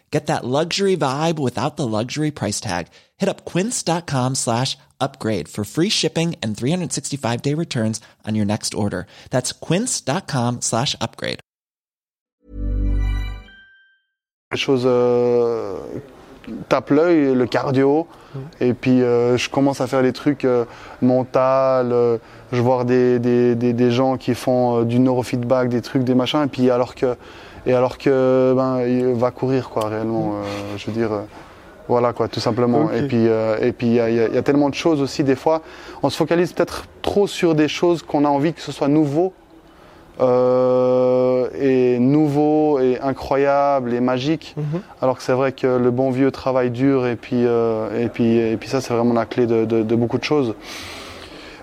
Get 0.11 0.27
that 0.27 0.43
luxury 0.43 0.97
vibe 0.97 1.39
without 1.39 1.77
the 1.77 1.87
luxury 1.87 2.31
price 2.31 2.59
tag. 2.59 2.87
Hit 3.17 3.29
up 3.29 3.45
quince.com 3.45 4.35
slash 4.35 4.77
upgrade 4.99 5.47
for 5.47 5.63
free 5.63 5.89
shipping 5.89 6.35
and 6.43 6.55
365 6.55 7.41
day 7.41 7.53
returns 7.55 8.01
on 8.27 8.35
your 8.35 8.45
next 8.45 8.73
order. 8.73 9.05
That's 9.31 9.53
quince.com 9.53 10.59
slash 10.59 10.95
upgrade. 10.99 11.39
Les 14.51 14.57
choses 14.57 14.83
euh, 14.85 15.77
tapent 16.67 16.89
l'œil, 16.89 17.33
le 17.33 17.45
cardio. 17.47 18.05
Et 18.59 18.73
puis 18.73 19.01
euh, 19.01 19.37
je 19.37 19.49
commence 19.49 19.79
à 19.79 19.87
faire 19.87 20.01
des 20.01 20.11
trucs 20.11 20.43
euh, 20.43 20.65
mental. 21.01 21.93
euh, 21.93 22.17
je 22.51 22.61
vois 22.61 22.83
des, 22.83 23.19
des, 23.19 23.55
des, 23.55 23.71
des 23.71 23.91
gens 23.91 24.17
qui 24.17 24.35
font 24.35 24.81
euh, 24.81 24.83
du 24.83 24.99
neurofeedback, 24.99 25.69
des 25.69 25.81
trucs, 25.81 26.03
des 26.03 26.15
machins. 26.15 26.43
Et 26.43 26.47
puis 26.47 26.69
alors 26.69 26.95
que, 26.95 27.15
et 27.65 27.73
alors 27.73 27.97
que 27.97 28.53
ben, 28.55 28.81
il 28.87 29.13
va 29.13 29.31
courir 29.31 29.69
quoi 29.69 29.87
réellement. 29.89 30.33
euh, 30.35 30.77
je 30.77 30.85
veux 30.87 30.93
dire. 30.93 31.11
euh, 31.11 31.21
voilà 31.87 32.13
quoi, 32.13 32.27
tout 32.29 32.39
simplement. 32.39 32.89
Et 32.91 33.07
puis 33.07 33.27
euh, 33.27 33.57
et 33.59 33.71
puis 33.73 33.87
y, 33.87 33.95
y 33.95 34.25
il 34.29 34.33
y 34.33 34.37
a 34.37 34.41
tellement 34.43 34.69
de 34.69 34.75
choses 34.75 35.01
aussi 35.01 35.23
des 35.25 35.35
fois. 35.35 35.61
On 36.03 36.09
se 36.09 36.15
focalise 36.15 36.53
peut-être 36.53 36.85
trop 37.01 37.27
sur 37.27 37.53
des 37.55 37.67
choses 37.67 38.01
qu'on 38.01 38.23
a 38.23 38.29
envie 38.29 38.53
que 38.53 38.61
ce 38.61 38.71
soit 38.71 38.87
nouveau 38.87 39.33
euh, 40.21 41.47
et 41.59 41.99
nouveau 41.99 42.79
et 42.79 42.99
incroyable 43.01 43.93
et 43.93 43.99
magique. 43.99 44.55
Mhm. 44.57 44.81
Alors 45.01 45.17
que 45.17 45.23
c'est 45.23 45.33
vrai 45.33 45.51
que 45.51 45.67
le 45.67 45.91
bon 45.91 46.11
vieux 46.11 46.31
travail 46.31 46.69
dur 46.69 47.07
et 47.07 47.15
puis, 47.15 47.45
euh, 47.45 47.87
et 48.03 48.07
puis, 48.07 48.37
et 48.37 48.55
puis 48.57 48.69
ça 48.69 48.79
c'est 48.81 48.93
vraiment 48.93 49.13
la 49.13 49.25
clé 49.25 49.45
de, 49.47 49.65
de- 49.65 49.83
de 49.83 49.95
beaucoup 49.95 50.17
de 50.17 50.23
choses. 50.23 50.53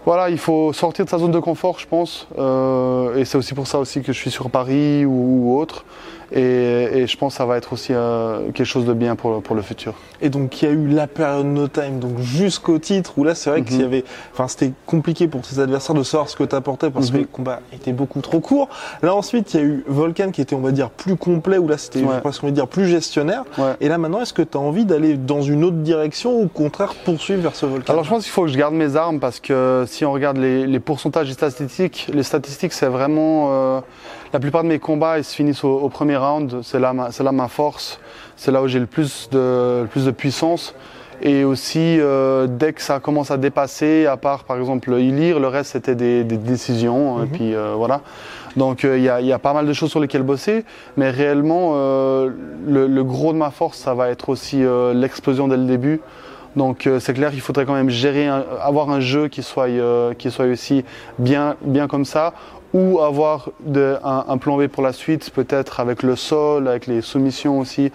Voilà, 0.04 0.30
il 0.30 0.38
faut 0.38 0.72
sortir 0.72 1.04
de 1.04 1.10
sa 1.10 1.18
zone 1.18 1.32
de 1.32 1.38
confort, 1.38 1.78
je 1.78 1.86
pense. 1.86 2.28
Euh, 2.38 3.16
et 3.16 3.24
c'est 3.24 3.36
aussi 3.36 3.54
pour 3.54 3.66
ça 3.66 3.78
aussi 3.78 4.02
que 4.02 4.12
je 4.12 4.18
suis 4.18 4.30
sur 4.30 4.50
Paris 4.50 5.04
ou, 5.04 5.10
ou 5.50 5.58
autre. 5.58 5.84
Et, 6.32 6.40
et 6.42 7.06
je 7.06 7.16
pense 7.16 7.32
que 7.34 7.38
ça 7.38 7.46
va 7.46 7.56
être 7.56 7.72
aussi 7.72 7.92
euh, 7.94 8.50
quelque 8.52 8.64
chose 8.66 8.84
de 8.84 8.92
bien 8.92 9.16
pour, 9.16 9.42
pour 9.42 9.56
le 9.56 9.62
futur. 9.62 9.94
Et 10.20 10.28
donc 10.28 10.60
il 10.60 10.64
y 10.66 10.68
a 10.68 10.74
eu 10.74 10.88
la 10.88 11.06
période 11.06 11.46
no 11.46 11.68
time, 11.68 12.00
donc 12.00 12.18
jusqu'au 12.18 12.78
titre 12.78 13.14
où 13.16 13.24
là 13.24 13.34
c'est 13.34 13.48
vrai 13.50 13.62
y 13.70 13.82
avait, 13.82 14.04
enfin 14.34 14.46
c'était 14.48 14.72
compliqué 14.86 15.26
pour 15.28 15.40
tes 15.40 15.58
adversaires 15.60 15.94
de 15.94 16.02
savoir 16.02 16.28
ce 16.28 16.36
que 16.36 16.44
t'apportais 16.44 16.90
parce 16.90 17.10
que 17.10 17.14
Mhm. 17.14 17.20
les 17.20 17.26
combats 17.26 17.60
étaient 17.72 17.92
beaucoup 17.92 18.20
trop 18.20 18.40
courts. 18.40 18.68
Là 19.02 19.14
ensuite 19.14 19.54
il 19.54 19.60
y 19.60 19.62
a 19.62 19.66
eu 19.66 19.84
Volcan 19.86 20.30
qui 20.30 20.40
était 20.40 20.54
on 20.54 20.60
va 20.60 20.70
dire 20.72 20.90
plus 20.90 21.16
complet 21.16 21.56
où 21.58 21.66
là 21.68 21.78
c'était 21.78 22.00
Ouais. 22.00 22.06
je 22.10 22.14
sais 22.16 22.20
pas 22.20 22.32
ce 22.32 22.40
qu'on 22.40 22.46
va 22.48 22.52
dire 22.52 22.68
plus 22.68 22.86
gestionnaire. 22.86 23.44
Ouais. 23.56 23.72
Et 23.80 23.88
là 23.88 23.96
maintenant 23.96 24.20
est-ce 24.20 24.32
que 24.34 24.42
tu 24.42 24.56
as 24.58 24.60
envie 24.60 24.84
d'aller 24.84 25.16
dans 25.16 25.40
une 25.42 25.64
autre 25.64 25.76
direction 25.78 26.38
ou 26.40 26.44
au 26.44 26.48
contraire 26.48 26.94
poursuivre 27.04 27.42
vers 27.42 27.54
ce 27.56 27.64
Volcan? 27.66 27.92
Alors 27.92 28.04
je 28.04 28.10
pense 28.10 28.24
qu'il 28.24 28.32
faut 28.32 28.42
que 28.42 28.48
je 28.48 28.58
garde 28.58 28.74
mes 28.74 28.96
armes 28.96 29.20
parce 29.20 29.40
que 29.40 29.84
si 29.86 30.04
on 30.04 30.12
regarde 30.12 30.36
les, 30.36 30.66
les 30.66 30.80
pourcentages 30.80 31.30
et 31.30 31.32
statistiques, 31.32 32.10
les 32.12 32.22
statistiques 32.22 32.72
c'est 32.72 32.86
vraiment 32.86 33.48
euh, 33.52 33.80
la 34.32 34.40
plupart 34.40 34.62
de 34.62 34.68
mes 34.68 34.78
combats 34.78 35.18
ils 35.18 35.24
se 35.24 35.34
finissent 35.34 35.64
au, 35.64 35.78
au 35.78 35.88
premier 35.88 36.16
round. 36.16 36.60
C'est 36.62 36.78
là, 36.80 36.92
ma- 36.92 37.10
c'est 37.12 37.24
là 37.24 37.32
ma 37.32 37.48
force, 37.48 37.98
c'est 38.36 38.50
là 38.50 38.62
où 38.62 38.68
j'ai 38.68 38.78
le 38.80 38.86
plus 38.86 39.28
de, 39.30 39.82
le 39.82 39.86
plus 39.90 40.04
de 40.06 40.10
puissance. 40.10 40.74
Et 41.20 41.42
aussi 41.42 41.98
euh, 41.98 42.46
dès 42.48 42.72
que 42.72 42.80
ça 42.80 43.00
commence 43.00 43.32
à 43.32 43.38
dépasser, 43.38 44.06
à 44.06 44.16
part 44.16 44.44
par 44.44 44.56
exemple 44.56 44.92
Ilir, 44.92 45.40
le 45.40 45.48
reste 45.48 45.72
c'était 45.72 45.96
des, 45.96 46.22
des 46.22 46.36
décisions. 46.36 47.18
Et 47.18 47.26
Mhm. 47.26 47.28
puis 47.28 47.54
euh, 47.54 47.74
voilà. 47.76 48.02
Donc 48.56 48.84
euh, 48.84 48.96
il 48.98 49.02
y, 49.04 49.08
a, 49.08 49.20
il 49.20 49.26
y 49.26 49.32
a 49.32 49.38
pas 49.40 49.52
mal 49.52 49.66
de 49.66 49.72
choses 49.72 49.90
sur 49.90 49.98
lesquelles 50.00 50.22
bosser, 50.22 50.64
mais 50.96 51.10
réellement 51.10 51.72
euh, 51.74 52.30
le, 52.66 52.86
le 52.86 53.04
gros 53.04 53.32
de 53.32 53.38
ma 53.38 53.50
force 53.50 53.78
ça 53.78 53.94
va 53.94 54.10
être 54.10 54.28
aussi 54.28 54.64
euh, 54.64 54.94
l'explosion 54.94 55.48
dès 55.48 55.56
le 55.56 55.64
début. 55.64 56.00
Donc 56.56 56.86
euh, 56.86 56.98
c'est 56.98 57.14
clair 57.14 57.30
qu'il 57.30 57.40
faudrait 57.40 57.66
quand 57.66 57.74
même 57.74 57.90
gérer, 57.90 58.26
un- 58.26 58.44
avoir 58.62 58.90
un 58.90 59.00
jeu 59.00 59.28
qui 59.28 59.42
soit, 59.42 59.66
euh, 59.68 60.14
qui 60.14 60.30
soit 60.30 60.46
aussi 60.46 60.84
bien, 61.18 61.56
bien 61.62 61.86
comme 61.88 62.04
ça, 62.04 62.32
ou 62.74 63.00
avoir 63.00 63.50
de- 63.60 63.96
un, 64.04 64.24
un 64.28 64.38
plan 64.38 64.56
B 64.56 64.66
pour 64.66 64.82
la 64.82 64.92
suite, 64.92 65.30
peut-être 65.30 65.80
avec 65.80 66.02
le 66.02 66.16
sol, 66.16 66.68
avec 66.68 66.86
les 66.86 67.00
soumissions 67.00 67.58
aussi, 67.60 67.90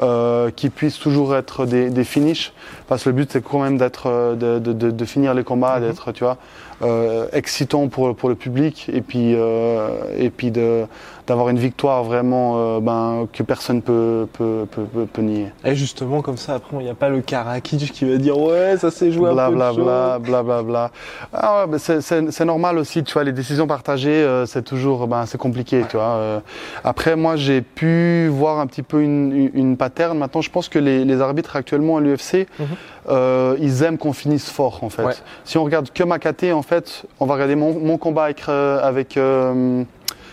euh, 0.00 0.50
qui 0.50 0.70
puissent 0.70 0.98
toujours 0.98 1.36
être 1.36 1.66
des, 1.66 1.88
des 1.88 2.02
finishes, 2.04 2.52
parce 2.88 3.04
que 3.04 3.10
le 3.10 3.14
but 3.14 3.30
c'est 3.30 3.44
quand 3.44 3.60
même 3.62 3.78
d'être, 3.78 4.08
euh, 4.08 4.34
de, 4.34 4.58
de- 4.58 4.72
de- 4.72 4.90
de 4.90 5.04
finir 5.04 5.34
les 5.34 5.44
combats, 5.44 5.78
Mhm. 5.78 5.86
d'être, 5.86 6.10
tu 6.12 6.24
vois, 6.24 6.36
euh, 6.82 7.26
excitant 7.32 7.86
pour, 7.86 8.14
pour 8.16 8.28
le 8.28 8.34
public, 8.34 8.90
et 8.92 9.02
puis, 9.02 9.34
euh, 9.36 9.88
et 10.18 10.30
puis 10.30 10.50
de, 10.50 10.86
d'avoir 11.26 11.48
une 11.48 11.58
victoire 11.58 12.04
vraiment 12.04 12.54
euh, 12.56 12.80
ben, 12.80 13.26
que 13.32 13.42
personne 13.42 13.80
peut, 13.80 14.28
peut, 14.34 14.66
peut, 14.70 14.82
peut, 14.84 15.06
peut 15.06 15.22
nier. 15.22 15.48
Et 15.64 15.74
justement 15.74 16.20
comme 16.22 16.36
ça 16.36 16.54
après 16.54 16.76
il 16.80 16.84
n'y 16.84 16.90
a 16.90 16.94
pas 16.94 17.08
le 17.08 17.20
Karakic 17.22 17.92
qui 17.92 18.04
va 18.04 18.16
dire 18.18 18.36
ouais 18.38 18.76
ça 18.76 18.90
s'est 18.90 19.10
joué 19.10 19.30
un 19.30 19.32
bla 19.32 19.46
peu 19.46 19.52
de 19.52 19.56
bla 19.56 19.68
choses. 19.72 19.84
bla 19.84 20.18
bla 20.18 20.42
bla 20.42 20.62
bla. 20.62 20.90
Ah 21.32 21.66
ouais, 21.66 21.78
c'est- 21.78 22.44
normal 22.44 22.76
aussi, 22.76 23.02
tu 23.02 23.14
vois, 23.14 23.24
les 23.24 23.32
décisions 23.32 23.66
partagées, 23.66 24.10
euh, 24.10 24.44
c'est 24.44 24.62
toujours, 24.62 25.06
ben, 25.06 25.24
c'est 25.24 25.38
compliqué, 25.38 25.82
tu 25.88 25.96
vois. 25.96 26.04
euh. 26.16 26.40
après, 26.84 27.16
moi, 27.16 27.36
j'ai 27.36 27.62
pu 27.62 28.28
voir 28.28 28.58
un 28.60 28.66
petit 28.66 28.82
peu 28.82 29.00
une, 29.02 29.50
une, 29.54 29.76
pattern. 29.78 30.18
Maintenant, 30.18 30.42
je 30.42 30.50
pense 30.50 30.68
que 30.68 30.78
les, 30.78 31.06
les 31.06 31.20
arbitres 31.22 31.56
actuellement 31.56 31.96
à 31.96 32.00
l'UFC, 32.02 32.46
Mhm. 32.58 32.66
euh, 33.08 33.56
ils 33.60 33.82
aiment 33.82 33.96
qu'on 33.96 34.12
finisse 34.12 34.50
fort, 34.50 34.80
en 34.84 34.90
fait. 34.90 35.04
Ouais. 35.04 35.14
Si 35.44 35.56
on 35.56 35.64
regarde 35.64 35.90
que 35.90 36.04
Makaté, 36.04 36.52
en 36.52 36.60
fait, 36.62 37.04
on 37.18 37.24
va 37.26 37.34
regarder 37.34 37.56
mon, 37.56 37.72
mon 37.78 37.96
combat 37.96 38.24
avec, 38.24 38.42
euh, 38.48 38.78
avec 38.82 39.16
euh, 39.16 39.84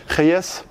Reyes. 0.09 0.63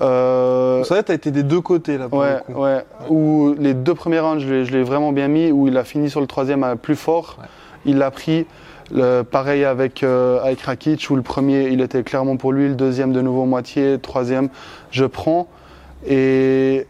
Euh, 0.00 0.82
vrai 0.88 1.02
t'as 1.02 1.14
été 1.14 1.30
des 1.30 1.42
deux 1.42 1.60
côtés 1.60 1.98
là 1.98 2.08
pour 2.08 2.20
Ouais, 2.20 2.40
le 2.48 2.54
coup. 2.54 2.60
ouais. 2.62 2.84
Où 3.10 3.54
les 3.58 3.74
deux 3.74 3.94
premiers 3.94 4.20
rounds, 4.20 4.40
je 4.42 4.70
l'ai- 4.72 4.82
vraiment 4.82 5.12
bien 5.12 5.28
mis. 5.28 5.50
Où 5.52 5.68
il 5.68 5.76
a 5.76 5.84
fini 5.84 6.08
sur 6.10 6.20
le 6.20 6.26
troisième 6.26 6.76
plus 6.80 6.96
fort. 6.96 7.36
Ouais. 7.40 7.46
Il 7.84 7.98
l'a 7.98 8.10
pris. 8.10 8.46
Le, 8.92 9.22
pareil 9.22 9.64
avec, 9.64 10.02
euh, 10.02 10.40
avec 10.42 10.62
Rakic, 10.62 11.06
où 11.10 11.16
le 11.16 11.22
premier, 11.22 11.68
il 11.68 11.80
était 11.80 12.02
clairement 12.02 12.36
pour 12.36 12.52
lui. 12.52 12.66
Le 12.68 12.74
deuxième, 12.74 13.12
de 13.12 13.20
nouveau 13.20 13.44
moitié. 13.44 13.92
Le 13.92 13.98
troisième, 13.98 14.48
je 14.90 15.04
prends. 15.04 15.46
Et 16.08 16.86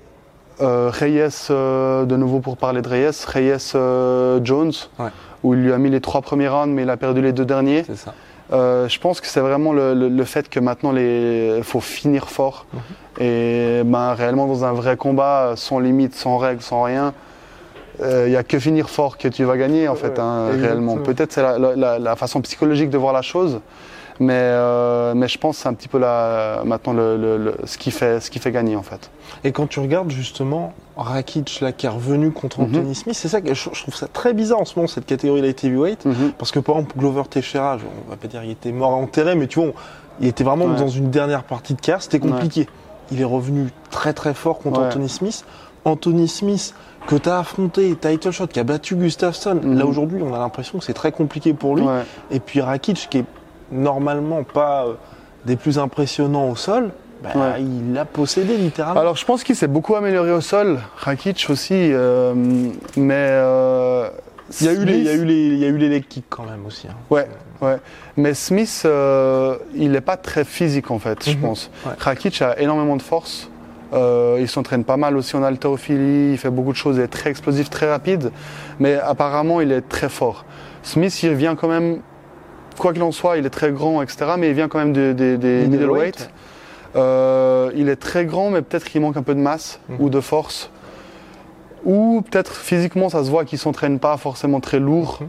euh, 0.62 0.90
Reyes, 0.92 1.48
euh, 1.50 2.04
de 2.06 2.16
nouveau 2.16 2.38
pour 2.40 2.56
parler 2.56 2.80
de 2.80 2.88
Reyes, 2.88 3.10
Reyes 3.26 3.72
euh, 3.74 4.40
Jones, 4.44 4.72
Ouais. 4.98 5.08
où 5.42 5.54
il 5.54 5.62
lui 5.62 5.72
a 5.72 5.78
mis 5.78 5.90
les 5.90 6.00
trois 6.00 6.22
premiers 6.22 6.48
rounds, 6.48 6.72
mais 6.74 6.82
il 6.82 6.90
a 6.90 6.96
perdu 6.96 7.20
les 7.22 7.32
deux 7.32 7.44
derniers. 7.44 7.82
C'est 7.86 7.96
ça. 7.96 8.14
Euh, 8.52 8.88
je 8.88 8.98
pense 8.98 9.20
que 9.20 9.26
c'est 9.28 9.40
vraiment 9.40 9.72
le, 9.72 9.94
le- 9.94 10.08
le 10.08 10.24
fait 10.24 10.48
que 10.48 10.58
maintenant 10.58 10.92
il 10.96 11.62
faut 11.62 11.80
finir 11.80 12.28
fort 12.28 12.66
Mhm. 12.72 12.80
et 13.24 13.82
ben, 13.84 14.12
réellement 14.14 14.46
dans 14.46 14.64
un 14.64 14.72
vrai 14.72 14.96
combat 14.96 15.52
sans 15.56 15.78
limite, 15.78 16.14
sans 16.16 16.36
règles, 16.38 16.60
sans 16.62 16.82
rien, 16.82 17.12
euh, 18.02 18.24
il 18.26 18.30
n'y 18.30 18.36
a 18.36 18.42
que 18.42 18.58
finir 18.58 18.90
fort 18.90 19.18
que 19.18 19.28
tu 19.28 19.44
vas 19.44 19.56
gagner 19.56 19.86
en 19.88 19.94
fait 19.94 20.18
hein, 20.18 20.48
réellement. 20.60 20.96
Peut-être 20.96 21.32
c'est 21.32 21.42
la- 21.42 21.98
la 22.00 22.16
façon 22.16 22.40
psychologique 22.40 22.90
de 22.90 22.98
voir 22.98 23.12
la 23.12 23.22
chose, 23.22 23.60
mais, 24.20 24.34
euh, 24.36 25.14
mais 25.14 25.26
je 25.28 25.38
pense 25.38 25.56
que 25.56 25.62
c'est 25.62 25.68
un 25.68 25.74
petit 25.74 25.88
peu 25.88 25.98
la, 25.98 26.62
maintenant 26.64 26.92
le, 26.92 27.16
le- 27.16 27.36
le- 27.38 27.56
ce, 27.64 27.76
qui 27.78 27.90
fait, 27.90 28.20
ce 28.20 28.30
qui 28.30 28.38
fait 28.38 28.52
gagner 28.52 28.76
en 28.76 28.82
fait. 28.82 29.10
Et 29.44 29.50
quand 29.52 29.66
tu 29.66 29.80
regardes 29.80 30.10
justement 30.10 30.72
Rakic 30.96 31.60
là 31.60 31.72
qui 31.72 31.86
est 31.86 31.90
revenu 31.90 32.30
contre 32.30 32.60
Mhm. 32.60 32.66
Anthony 32.68 32.94
Smith, 32.94 33.16
c'est 33.16 33.28
ça 33.28 33.40
que 33.40 33.54
je, 33.54 33.70
je 33.72 33.82
trouve 33.82 33.94
ça 33.94 34.06
très 34.06 34.34
bizarre 34.34 34.60
en 34.60 34.64
ce 34.64 34.76
moment 34.76 34.86
cette 34.88 35.06
catégorie 35.06 35.40
light 35.40 35.64
heavyweight 35.64 36.04
Mhm. 36.04 36.32
parce 36.38 36.52
que 36.52 36.58
par 36.60 36.76
exemple 36.76 36.98
Glover 36.98 37.22
Teixeira, 37.28 37.78
on 38.06 38.10
va 38.10 38.16
pas 38.16 38.28
dire 38.28 38.44
il 38.44 38.50
était 38.50 38.72
mort 38.72 38.92
à 38.92 38.96
enterrer, 38.96 39.34
mais 39.34 39.46
tu 39.46 39.58
vois, 39.58 39.68
on- 39.70 39.74
il 40.20 40.28
était 40.28 40.44
vraiment 40.44 40.66
Ouais. 40.66 40.76
dans 40.76 40.88
une 40.88 41.10
dernière 41.10 41.42
partie 41.44 41.72
de 41.74 41.80
carrière, 41.80 42.02
c'était 42.02 42.20
compliqué. 42.20 42.68
Il 43.10 43.20
est 43.20 43.24
revenu 43.24 43.70
très 43.90 44.12
très 44.12 44.34
fort 44.34 44.58
contre 44.58 44.80
Ouais. 44.80 44.86
Anthony 44.86 45.08
Smith. 45.08 45.44
Anthony 45.86 46.28
Smith 46.28 46.74
que 47.06 47.16
tu 47.16 47.28
as 47.30 47.38
affronté, 47.38 47.96
title 47.96 48.30
shot, 48.30 48.48
qui 48.48 48.60
a 48.60 48.64
battu 48.64 48.94
Gustafsson. 48.96 49.58
Mhm. 49.62 49.78
Là 49.78 49.86
aujourd'hui, 49.86 50.22
on 50.22 50.34
a 50.34 50.38
l'impression 50.38 50.78
que 50.78 50.84
c'est 50.84 50.92
très 50.92 51.10
compliqué 51.10 51.54
pour 51.54 51.74
lui. 51.74 51.82
Ouais. 51.84 52.02
Et 52.30 52.38
puis 52.38 52.60
Rakic 52.60 53.08
qui 53.10 53.18
est 53.18 53.24
normalement 53.70 54.42
pas 54.42 54.84
euh, 54.86 54.92
des 55.44 55.56
plus 55.56 55.78
impressionnants 55.78 56.48
au 56.50 56.56
sol, 56.56 56.90
bah, 57.22 57.30
Ouais. 57.34 57.62
il 57.62 57.92
l'a 57.92 58.04
possédé 58.04 58.56
littéralement. 58.56 59.00
Alors 59.00 59.16
je 59.16 59.24
pense 59.24 59.44
qu'il 59.44 59.54
s'est 59.56 59.66
beaucoup 59.68 59.94
amélioré 59.94 60.32
au 60.32 60.40
sol, 60.40 60.80
Rakic 60.96 61.46
aussi, 61.50 61.74
euh, 61.92 62.34
mais 62.96 63.14
euh, 63.16 64.08
il 64.60 64.66
y 64.66 64.68
a 64.68 64.72
eu 64.72 64.84
les, 64.84 64.98
il 64.98 65.04
y 65.04 65.08
a 65.08 65.12
Smith- 65.12 65.22
eu 65.22 65.24
les, 65.26 65.46
il 65.48 65.58
y 65.58 65.64
a 65.64 65.68
eu 65.68 65.76
les 65.76 65.88
leg 65.88 66.06
kicks 66.08 66.24
quand 66.28 66.44
même 66.44 66.64
aussi. 66.66 66.88
hein. 66.88 66.94
Ouais, 67.10 67.28
ouais. 67.60 67.76
Mais 68.16 68.34
Smith, 68.34 68.82
euh, 68.84 69.56
il 69.74 69.92
n'est 69.92 70.00
pas 70.00 70.16
très 70.16 70.44
physique 70.44 70.90
en 70.90 70.98
fait, 70.98 71.24
je 71.28 71.36
Mhm. 71.36 71.40
pense. 71.40 71.70
Ouais. 71.86 71.92
Rakic 71.98 72.40
a 72.42 72.58
énormément 72.58 72.96
de 72.96 73.02
force. 73.02 73.48
Euh, 73.92 74.38
il 74.40 74.48
s'entraîne 74.48 74.84
pas 74.84 74.96
mal 74.96 75.16
aussi 75.16 75.34
en 75.36 75.42
haltérophilie, 75.42 76.30
il 76.32 76.38
fait 76.38 76.48
beaucoup 76.50 76.70
de 76.70 76.76
choses, 76.76 76.96
il 76.96 77.02
est 77.02 77.08
très 77.08 77.30
explosif, 77.30 77.70
très 77.70 77.90
rapide, 77.90 78.30
mais 78.78 78.94
apparemment 78.94 79.60
il 79.60 79.72
est 79.72 79.80
très 79.80 80.08
fort. 80.08 80.44
Smith, 80.84 81.22
il 81.24 81.34
vient 81.34 81.56
quand 81.56 81.66
même, 81.68 81.98
quoi 82.78 82.92
qu'il 82.92 83.02
en 83.02 83.12
soit, 83.12 83.36
il 83.38 83.46
est 83.46 83.50
très 83.50 83.72
grand, 83.72 84.02
etc., 84.02 84.32
mais 84.38 84.48
il 84.48 84.54
vient 84.54 84.68
quand 84.68 84.78
même 84.78 84.92
des, 84.92 85.14
des, 85.14 85.36
des 85.36 85.66
Middleweight. 85.66 86.30
Euh, 86.96 87.70
il 87.76 87.88
est 87.88 87.96
très 87.96 88.24
grand, 88.24 88.50
mais 88.50 88.62
peut-être 88.62 88.84
qu'il 88.84 89.00
manque 89.00 89.16
un 89.16 89.22
peu 89.22 89.34
de 89.34 89.40
masse 89.40 89.80
Mhm. 89.88 89.96
ou 90.00 90.10
de 90.10 90.20
force. 90.20 90.70
Ou 91.84 92.22
peut-être 92.28 92.54
physiquement, 92.56 93.08
ça 93.08 93.24
se 93.24 93.30
voit 93.30 93.44
qu'il 93.44 93.58
s'entraîne 93.58 93.98
pas 93.98 94.16
forcément 94.16 94.60
très 94.60 94.80
lourd. 94.80 95.18
Mhm. 95.20 95.28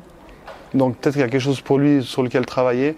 Donc 0.80 0.98
peut-être 0.98 1.14
qu'il 1.14 1.22
y 1.22 1.26
a 1.26 1.30
quelque 1.30 1.42
chose 1.42 1.62
pour 1.62 1.78
lui 1.78 2.04
sur 2.04 2.24
lequel 2.24 2.46
travailler. 2.46 2.98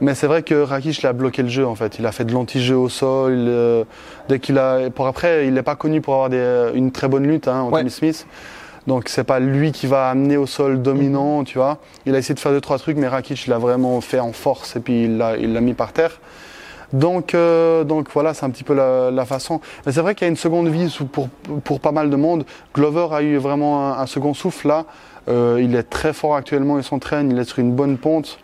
Mais 0.00 0.14
c'est 0.14 0.26
vrai 0.26 0.42
que 0.42 0.54
Rakic 0.54 0.98
il 1.00 1.06
a 1.06 1.12
bloqué 1.12 1.42
le 1.42 1.48
jeu 1.48 1.64
en 1.66 1.76
fait. 1.76 1.98
Il 2.00 2.06
a 2.06 2.10
fait 2.12 2.24
de 2.24 2.32
l'anti-jeu 2.32 2.76
au 2.76 2.88
sol. 2.88 3.32
il, 3.32 3.46
euh, 3.48 3.84
dès 4.28 4.40
qu'il 4.40 4.58
a, 4.58 4.90
pour 4.90 5.06
après, 5.06 5.46
il 5.46 5.54
n'est 5.54 5.62
pas 5.62 5.76
connu 5.76 6.00
pour 6.00 6.14
avoir 6.14 6.30
des- 6.30 6.70
une 6.74 6.90
très 6.90 7.06
bonne 7.06 7.26
lutte, 7.26 7.46
hein, 7.46 7.60
Anthony 7.60 7.84
Ouais. 7.84 7.90
Smith. 7.90 8.26
Donc 8.86 9.08
c'est 9.08 9.24
pas 9.24 9.40
lui 9.40 9.72
qui 9.72 9.86
va 9.86 10.08
amener 10.10 10.36
au 10.36 10.46
sol 10.46 10.82
dominant, 10.82 11.38
Mhm. 11.40 11.44
tu 11.46 11.58
vois. 11.58 11.78
Il 12.06 12.14
a 12.14 12.18
essayé 12.18 12.34
de 12.34 12.40
faire 12.40 12.52
deux 12.52 12.60
trois 12.60 12.78
trucs, 12.78 12.96
mais 12.98 13.08
Rakic 13.08 13.46
l'a 13.46 13.58
vraiment 13.58 14.00
fait 14.00 14.20
en 14.20 14.32
force 14.32 14.76
et 14.76 14.80
puis 14.80 15.04
il 15.04 15.16
l'a, 15.16 15.36
il 15.36 15.52
l'a 15.52 15.60
mis 15.60 15.74
par 15.74 15.92
terre. 15.92 16.20
Donc, 16.92 17.34
euh, 17.34 17.82
donc 17.82 18.08
voilà, 18.12 18.34
c'est 18.34 18.44
un 18.44 18.50
petit 18.50 18.62
peu 18.62 18.74
la, 18.74 19.10
la 19.10 19.24
façon. 19.24 19.60
Mais 19.84 19.92
c'est 19.92 20.00
vrai 20.00 20.14
qu'il 20.14 20.26
y 20.26 20.28
a 20.28 20.30
une 20.30 20.36
seconde 20.36 20.68
vie 20.68 20.96
pour, 21.12 21.28
pour 21.64 21.80
pas 21.80 21.90
mal 21.92 22.08
de 22.10 22.16
monde. 22.16 22.44
Glover 22.74 23.08
a 23.12 23.22
eu 23.22 23.36
vraiment 23.38 23.92
un, 23.94 23.98
un 23.98 24.06
second 24.06 24.34
souffle 24.34 24.68
là. 24.68 24.84
Euh, 25.28 25.58
il 25.62 25.74
est 25.74 25.84
très 25.84 26.12
fort 26.12 26.36
actuellement, 26.36 26.76
il 26.78 26.84
s'entraîne, 26.84 27.30
il 27.30 27.38
est 27.38 27.44
sur 27.44 27.58
une 27.60 27.72
bonne 27.72 27.96
ponte. 27.96 28.38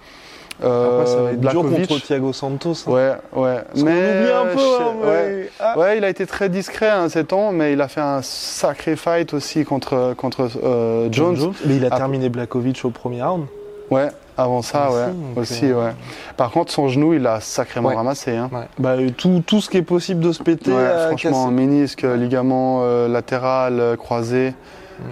Euh, 0.62 1.00
Après, 1.00 1.10
ça 1.10 1.22
va 1.22 1.32
être 1.32 1.40
dur 1.40 1.62
contre 1.62 2.00
Thiago 2.02 2.32
Santos. 2.32 2.74
hein. 2.86 2.90
Ouais, 2.90 3.12
ouais. 3.34 3.56
Parce 3.66 3.82
qu'on 3.82 3.88
oublie 3.88 4.32
un 4.32 4.44
peu. 4.46 4.58
je 4.58 4.58
sais- 4.58 4.82
hein, 4.82 4.92
mais- 5.02 5.08
ouais. 5.08 5.50
Ah. 5.60 5.78
Ouais, 5.78 5.98
il 5.98 6.04
a 6.04 6.08
été 6.08 6.26
très 6.26 6.48
discret 6.48 6.88
hein, 6.90 7.08
ces 7.08 7.24
temps, 7.24 7.52
mais 7.52 7.72
il 7.72 7.80
a 7.80 7.88
fait 7.88 8.00
un 8.00 8.20
sacré 8.22 8.96
fight 8.96 9.32
aussi 9.34 9.64
contre, 9.64 10.14
contre 10.16 10.48
euh, 10.62 11.08
Jones. 11.10 11.52
Mais 11.66 11.76
il 11.76 11.84
a 11.84 11.88
Ah. 11.92 11.96
terminé 11.96 12.28
Blakovic 12.28 12.84
au 12.84 12.90
premier 12.90 13.22
round. 13.22 13.46
Ouais, 13.90 14.08
avant 14.36 14.62
ça, 14.62 14.88
Aussi, 14.88 14.96
ouais. 14.98 15.06
donc, 15.06 15.38
Aussi, 15.38 15.72
euh, 15.72 15.84
ouais. 15.86 15.90
Par 16.36 16.50
contre, 16.52 16.70
son 16.70 16.88
genou, 16.88 17.12
il 17.14 17.26
a 17.26 17.40
sacrément 17.40 17.88
Ouais. 17.88 17.96
ramassé. 17.96 18.36
Hein. 18.36 18.48
Bah, 18.78 18.90
euh, 18.90 19.10
tout, 19.16 19.42
tout 19.44 19.60
ce 19.60 19.68
qui 19.68 19.78
est 19.78 19.82
possible 19.82 20.20
de 20.20 20.30
se 20.32 20.42
péter. 20.42 20.70
Ouais, 20.72 21.06
franchement, 21.08 21.44
casser. 21.46 21.54
ménisque, 21.54 22.02
ligament 22.02 22.82
euh, 22.84 23.08
latéral, 23.08 23.80
euh, 23.80 23.96
croisé. 23.96 24.54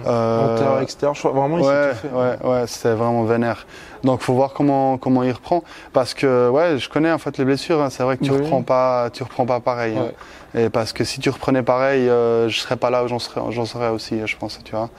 Euh, 0.05 0.53
Antérieur, 0.55 0.79
extérieur, 0.81 1.13
je 1.15 1.19
crois 1.19 1.31
vraiment 1.31 1.57
il 1.57 1.65
ouais, 1.65 1.91
tout 1.91 1.97
fait. 1.97 2.07
ouais, 2.09 2.37
ouais, 2.51 2.67
c'était 2.67 2.93
vraiment 2.93 3.23
vénère. 3.23 3.65
Donc, 4.03 4.21
faut 4.21 4.33
voir 4.33 4.53
comment 4.53 4.97
comment 4.97 5.23
il 5.23 5.31
reprend, 5.31 5.63
parce 5.93 6.13
que 6.13 6.49
ouais, 6.49 6.77
je 6.77 6.87
connais 6.89 7.11
en 7.11 7.17
fait 7.17 7.37
les 7.37 7.45
blessures. 7.45 7.81
hein. 7.81 7.89
C'est 7.89 8.03
vrai 8.03 8.17
que 8.17 8.23
tu 8.23 8.31
Oui. 8.31 8.37
reprends 8.37 8.61
pas, 8.61 9.09
tu 9.11 9.23
reprends 9.23 9.45
pas 9.45 9.59
pareil. 9.59 9.97
hein. 9.97 10.05
Et 10.59 10.69
parce 10.69 10.93
que 10.93 11.03
si 11.03 11.19
tu 11.19 11.29
reprenais 11.29 11.63
pareil, 11.63 12.07
euh, 12.09 12.47
je 12.49 12.59
serais 12.59 12.77
pas 12.77 12.89
là 12.89 13.03
où 13.03 13.07
j'en 13.07 13.19
serais, 13.19 13.41
j'en 13.51 13.65
serais 13.65 13.89
aussi, 13.89 14.19
je 14.25 14.37
pense, 14.37 14.59
tu 14.63 14.71
vois. 14.75 14.89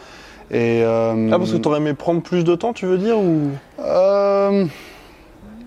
Et 0.51 0.83
euh, 0.85 1.31
Ah, 1.33 1.39
parce 1.39 1.53
que 1.53 1.57
t'aurais 1.57 1.79
aimé 1.79 1.95
prendre 1.95 2.21
plus 2.23 2.45
de 2.45 2.55
temps, 2.55 2.73
tu 2.73 2.87
veux 2.87 2.99
dire 2.99 3.19
ou... 3.19 3.51
euh, 3.81 4.67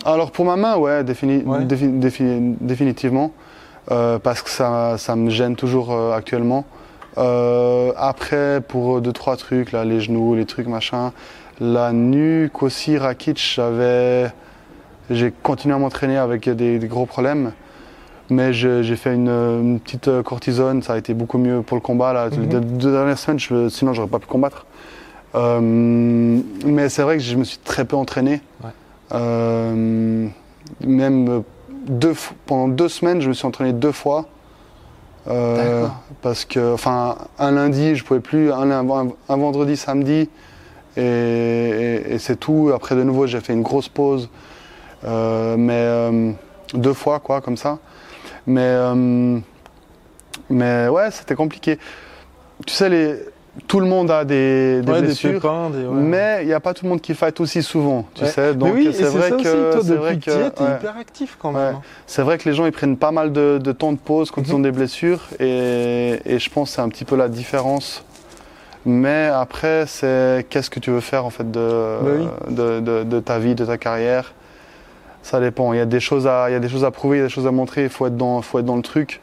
alors 0.05 0.31
pour 0.31 0.45
ma 0.45 0.55
main, 0.57 0.75
ouais, 0.77 1.03
défini- 1.03 1.43
Ouais. 1.45 1.65
défi- 1.65 1.99
défi- 1.99 2.55
définitivement. 2.59 3.31
euh, 3.91 4.17
parce 4.17 4.41
que 4.41 4.49
ça, 4.49 4.97
ça 4.97 5.15
me 5.17 5.29
gêne 5.29 5.57
toujours 5.57 5.91
euh, 5.91 6.13
actuellement. 6.15 6.63
Euh, 7.17 7.91
après, 7.97 8.61
pour 8.61 9.01
deux, 9.01 9.13
trois 9.13 9.37
trucs, 9.37 9.71
là, 9.71 9.85
les 9.85 10.01
genoux, 10.01 10.35
les 10.35 10.45
trucs, 10.45 10.67
machin, 10.67 11.11
la 11.59 11.93
nuque 11.93 12.63
aussi, 12.63 12.97
Rakic, 12.97 13.37
j'avais. 13.55 14.31
J'ai 15.09 15.31
continué 15.31 15.75
à 15.75 15.77
m'entraîner 15.77 16.17
avec 16.17 16.49
des, 16.49 16.79
des 16.79 16.87
gros 16.87 17.05
problèmes. 17.05 17.51
Mais 18.29 18.53
j'ai 18.53 18.95
fait 18.95 19.13
une, 19.13 19.27
une 19.27 19.79
petite 19.81 20.07
euh, 20.07 20.23
cortisone, 20.23 20.81
ça 20.81 20.93
a 20.93 20.97
été 20.97 21.13
beaucoup 21.13 21.37
mieux 21.37 21.61
pour 21.61 21.75
le 21.75 21.81
combat. 21.81 22.13
Là. 22.13 22.29
Les 22.29 22.47
deux, 22.47 22.61
deux 22.61 22.91
dernières 22.93 23.19
semaines, 23.19 23.37
je, 23.37 23.67
sinon 23.67 23.93
j'aurais 23.93 24.07
pas 24.07 24.19
pu 24.19 24.27
combattre. 24.27 24.65
Euh, 25.35 25.59
mais 25.61 26.89
c'est 26.89 27.01
vrai 27.03 27.17
que 27.17 27.23
je 27.23 27.35
me 27.35 27.43
suis 27.43 27.57
très 27.57 27.85
peu 27.85 27.97
entraîné. 27.97 28.41
Ouais. 28.63 28.69
Euh, 29.13 30.27
même 30.85 31.29
euh, 31.29 31.39
deux, 31.87 32.13
pendant 32.45 32.69
deux 32.69 32.87
semaines, 32.87 33.19
je 33.21 33.27
me 33.27 33.33
suis 33.33 33.45
entraîné 33.45 33.73
deux 33.73 33.91
fois. 33.91 34.25
Euh, 35.27 35.87
parce 36.21 36.45
que, 36.45 36.73
enfin, 36.73 37.17
un 37.39 37.51
lundi, 37.51 37.95
je 37.95 38.03
pouvais 38.03 38.19
plus, 38.19 38.51
un, 38.51 38.83
vendredi, 39.27 39.77
samedi, 39.77 40.29
et 40.97 42.17
c'est 42.19 42.39
tout. 42.39 42.71
Après, 42.73 42.95
de 42.95 43.03
nouveau, 43.03 43.25
j'ai 43.27 43.39
fait 43.39 43.53
une 43.53 43.61
grosse 43.63 43.89
pause, 43.89 44.29
euh, 45.05 45.55
mais 45.57 45.73
euh, 45.73 46.31
deux 46.73 46.93
fois, 46.93 47.19
quoi, 47.19 47.41
comme 47.41 47.57
ça. 47.57 47.79
Mais, 48.47 48.61
euh, 48.61 49.39
mais 50.49 50.87
ouais, 50.87 51.11
c'était 51.11 51.35
compliqué. 51.35 51.77
Tu 52.65 52.73
sais, 52.73 52.89
les, 52.89 53.15
tout 53.67 53.79
le 53.79 53.85
monde 53.85 54.09
a 54.09 54.25
des, 54.25 54.81
des 54.81 54.91
Ouais, 54.91 55.01
des 55.01 55.05
blessures. 55.07 55.33
pépins, 55.33 55.69
des. 55.69 55.85
ouais. 55.85 55.93
Mais 55.93 56.39
il 56.41 56.47
n'y 56.47 56.53
a 56.53 56.59
pas 56.59 56.73
tout 56.73 56.85
le 56.85 56.89
monde 56.89 57.01
qui 57.01 57.13
fight 57.13 57.39
aussi 57.39 57.61
souvent, 57.61 58.05
tu 58.15 58.23
Ouais. 58.23 58.29
sais. 58.29 58.55
Donc 58.55 58.73
oui, 58.73 58.89
c'est 58.93 59.03
vrai 59.03 59.29
ça 59.29 59.35
que 59.37 59.81
c'est 59.83 59.95
vrai 59.95 60.15
que 60.17 60.21
tu 60.21 60.29
es, 60.31 60.47
hyper 60.47 60.97
actif 60.99 61.37
quand 61.39 61.51
même. 61.51 61.75
Ouais. 61.75 61.79
C'est 62.07 62.23
vrai 62.23 62.37
que 62.39 62.49
les 62.49 62.55
gens 62.55 62.65
ils 62.65 62.71
prennent 62.71 62.97
pas 62.97 63.11
mal 63.11 63.31
de, 63.31 63.59
de 63.63 63.71
temps 63.71 63.91
de 63.91 63.97
pause 63.99 64.31
quand 64.31 64.41
Mhm. 64.41 64.47
ils 64.49 64.55
ont 64.55 64.59
des 64.59 64.71
blessures 64.71 65.21
et, 65.39 66.19
et 66.25 66.39
je 66.39 66.49
pense 66.49 66.69
que 66.71 66.75
c'est 66.75 66.81
un 66.81 66.89
petit 66.89 67.05
peu 67.05 67.15
la 67.15 67.27
différence. 67.27 68.03
Mais 68.85 69.27
après, 69.33 69.85
c'est 69.87 70.45
qu'est-ce 70.49 70.69
que 70.69 70.79
tu 70.79 70.91
veux 70.91 70.99
faire 70.99 71.25
en 71.25 71.29
fait 71.29 71.49
de, 71.49 71.97
Bah 72.01 72.09
oui. 72.19 72.27
de, 72.55 72.79
de- 72.81 73.03
de 73.03 73.19
ta 73.19 73.39
vie, 73.39 73.55
de 73.55 73.65
ta 73.65 73.77
carrière? 73.77 74.33
Ça 75.21 75.39
dépend. 75.39 75.71
Il 75.71 75.77
y 75.77 75.81
a 75.81 75.85
des 75.85 76.01
choses 76.01 76.27
à, 76.27 76.49
il 76.49 76.53
y 76.53 76.55
a 76.55 76.59
des 76.59 76.67
choses 76.67 76.83
à 76.83 76.91
prouver, 76.91 77.17
il 77.17 77.19
y 77.19 77.23
a 77.23 77.27
des 77.27 77.31
choses 77.33 77.47
à 77.47 77.51
montrer. 77.51 77.83
Il 77.83 77.89
faut 77.89 78.07
être 78.07 78.17
dans, 78.17 78.41
faut 78.41 78.59
être 78.59 78.65
dans 78.65 78.75
le 78.75 78.81
truc. 78.81 79.21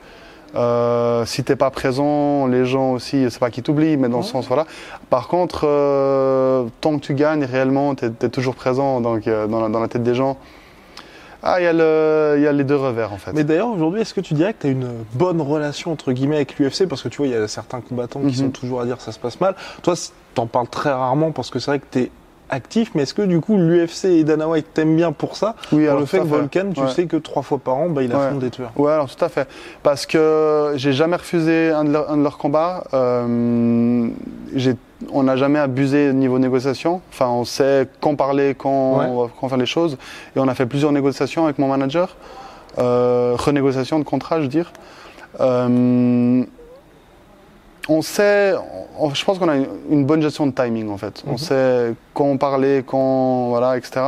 Euh, 0.57 1.25
si 1.27 1.45
t'es 1.45 1.57
pas 1.57 1.71
présent, 1.71 2.47
les 2.47 2.65
gens 2.65 2.93
aussi, 2.93 3.27
c'est 3.31 3.39
pas 3.39 3.51
qu'ils 3.51 3.63
t'oublient, 3.63 3.97
mais 3.97 4.09
dans 4.09 4.19
le 4.19 4.23
Ouais. 4.25 4.29
sens 4.31 4.47
voilà. 4.49 4.67
Par 5.11 5.29
contre, 5.29 5.63
euh, 5.65 6.65
tant 6.81 6.97
que 6.99 7.03
tu 7.05 7.15
gagnes 7.15 7.45
réellement, 7.45 7.95
t'es 7.95 8.07
es 8.23 8.29
toujours 8.29 8.55
présent 8.57 9.01
donc 9.01 9.29
euh, 9.29 9.47
dans, 9.47 9.61
la, 9.61 9.69
dans 9.69 9.81
la 9.81 9.89
tête 9.89 10.03
des 10.03 10.15
gens. 10.15 10.37
Ah, 11.43 11.59
il 11.59 11.65
y, 11.65 11.67
a 11.69 12.37
y 12.37 12.55
les 12.57 12.65
deux 12.65 12.77
revers 12.77 13.13
en 13.13 13.17
fait. 13.17 13.33
Mais 13.33 13.45
d'ailleurs, 13.45 13.69
aujourd'hui, 13.69 14.03
est-ce 14.03 14.13
que 14.13 14.21
tu 14.21 14.35
dirais 14.35 14.53
que 14.53 14.61
tu 14.61 14.67
as 14.67 14.71
une 14.71 14.91
bonne 15.15 15.41
relation 15.41 15.91
entre 15.93 16.13
guillemets 16.13 16.37
avec 16.37 16.59
l'UFC 16.59 16.87
Parce 16.87 17.03
que 17.03 17.09
tu 17.09 17.17
vois, 17.19 17.29
il 17.29 17.33
y 17.33 17.37
a 17.37 17.49
certains 17.49 17.81
combattants 17.81 18.21
qui 18.21 18.27
Mhm. 18.27 18.35
sont 18.35 18.51
toujours 18.51 18.81
à 18.83 18.85
dire 18.85 18.99
que 18.99 19.03
ça 19.03 19.13
se 19.13 19.19
passe 19.19 19.41
mal. 19.41 19.55
Toi, 19.83 19.95
t'en 20.35 20.47
parles 20.47 20.69
très 20.69 20.91
rarement 20.93 21.31
parce 21.33 21.49
que 21.49 21.59
c'est 21.59 21.71
vrai 21.71 21.79
que 21.79 21.87
tu 21.91 21.99
es 22.01 22.11
actif, 22.51 22.91
mais 22.95 23.03
est-ce 23.03 23.15
que 23.15 23.23
du 23.23 23.41
coup, 23.41 23.57
l'UFC 23.57 24.07
et 24.07 24.25
Dana 24.25 24.49
White 24.49 24.67
t'aiment 24.75 24.97
bien 24.97 25.13
pour 25.13 25.37
ça 25.37 25.55
oui, 25.73 25.79
Pour 25.85 25.89
alors, 25.91 26.01
le 26.01 26.07
fait 26.07 26.19
que. 26.19 26.25
Volcan, 26.25 26.71
tu 26.75 26.81
Ouais. 26.81 26.89
sais 26.89 27.07
que 27.07 27.17
trois 27.17 27.43
fois 27.43 27.59
par 27.59 27.77
an, 27.77 27.89
bah, 27.89 28.03
il 28.03 28.13
affronte 28.13 28.35
Ouais. 28.35 28.41
des 28.41 28.51
tueurs. 28.51 28.73
Ouais, 28.77 28.93
alors 28.93 29.09
tout 29.15 29.25
à 29.25 29.29
fait. 29.29 29.49
Parce 29.83 30.05
que 30.07 30.73
j'ai 30.77 30.93
jamais 30.93 31.17
refusé 31.17 31.71
un 31.71 31.85
de, 31.85 31.93
leurs- 31.93 32.11
un 32.11 32.17
de 32.17 32.23
leurs 32.23 32.39
combats. 32.39 32.85
Euh, 32.93 34.09
j'ai- 34.55 34.77
on 35.13 35.23
n'a 35.23 35.37
jamais 35.37 35.59
abusé 35.59 36.13
niveau 36.13 36.39
négociation. 36.39 37.01
Enfin, 37.13 37.29
on 37.29 37.45
sait 37.45 37.89
quand 38.01 38.17
parler, 38.17 38.55
quand, 38.59 38.99
Ouais. 38.99 39.29
quand 39.41 39.49
faire 39.49 39.57
les 39.59 39.67
choses. 39.67 39.97
Et 40.37 40.41
on 40.41 40.49
a 40.49 40.55
fait 40.55 40.67
plusieurs 40.67 40.93
négociations 40.93 41.45
avec 41.45 41.59
mon 41.59 41.69
manager. 41.69 42.17
Euh, 42.79 43.35
renégociation 43.37 43.99
de 43.99 44.05
contrat, 44.05 44.37
je 44.37 44.43
veux 44.43 44.49
dire. 44.49 44.73
Euh, 45.41 46.43
on 47.89 48.03
sait, 48.03 48.55
on- 48.99 49.13
je 49.15 49.25
pense 49.25 49.39
qu'on 49.39 49.49
a 49.49 49.57
une, 49.57 49.67
une 49.91 50.05
bonne 50.05 50.23
gestion 50.23 50.47
de 50.47 50.53
timing 50.53 50.91
en 50.91 50.97
fait. 50.99 51.23
On 51.27 51.33
Mhm. 51.33 51.39
sait 51.39 51.95
quand 52.15 52.37
parler, 52.37 52.85
quand 52.87 53.49
voilà, 53.49 53.77
etc. 53.77 54.01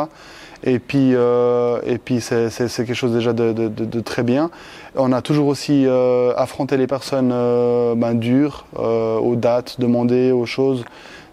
Et 0.64 0.78
puis, 0.78 1.12
euh, 1.14 1.80
et 1.84 1.98
puis 1.98 2.20
c'est, 2.20 2.48
c'est- 2.50 2.68
c'est 2.68 2.84
quelque 2.84 2.94
chose 2.96 3.12
déjà 3.12 3.32
de, 3.32 3.52
de- 3.52 3.66
de- 3.68 3.84
de 3.84 4.00
très 4.00 4.22
bien. 4.22 4.50
On 4.94 5.10
a 5.12 5.20
toujours 5.20 5.48
aussi 5.48 5.84
euh, 5.86 6.32
affronté 6.36 6.76
les 6.76 6.86
personnes 6.86 7.30
euh, 7.32 7.94
ben, 7.96 8.14
dures, 8.14 8.66
euh, 8.78 9.18
aux 9.18 9.34
dates 9.34 9.80
demandées, 9.80 10.30
aux 10.30 10.46
choses, 10.46 10.84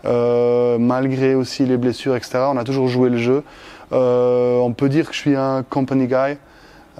euh, 0.05 0.77
malgré 0.79 1.35
aussi 1.35 1.65
les 1.65 1.77
blessures, 1.77 2.15
etc. 2.15 2.39
On 2.51 2.57
a 2.57 2.63
toujours 2.63 2.87
joué 2.87 3.09
le 3.09 3.17
jeu. 3.17 3.43
Euh, 3.91 4.57
on 4.59 4.71
peut 4.71 4.89
dire 4.89 5.07
que 5.07 5.13
je 5.13 5.19
suis 5.19 5.35
un 5.35 5.63
company 5.69 6.07
guy. 6.07 6.37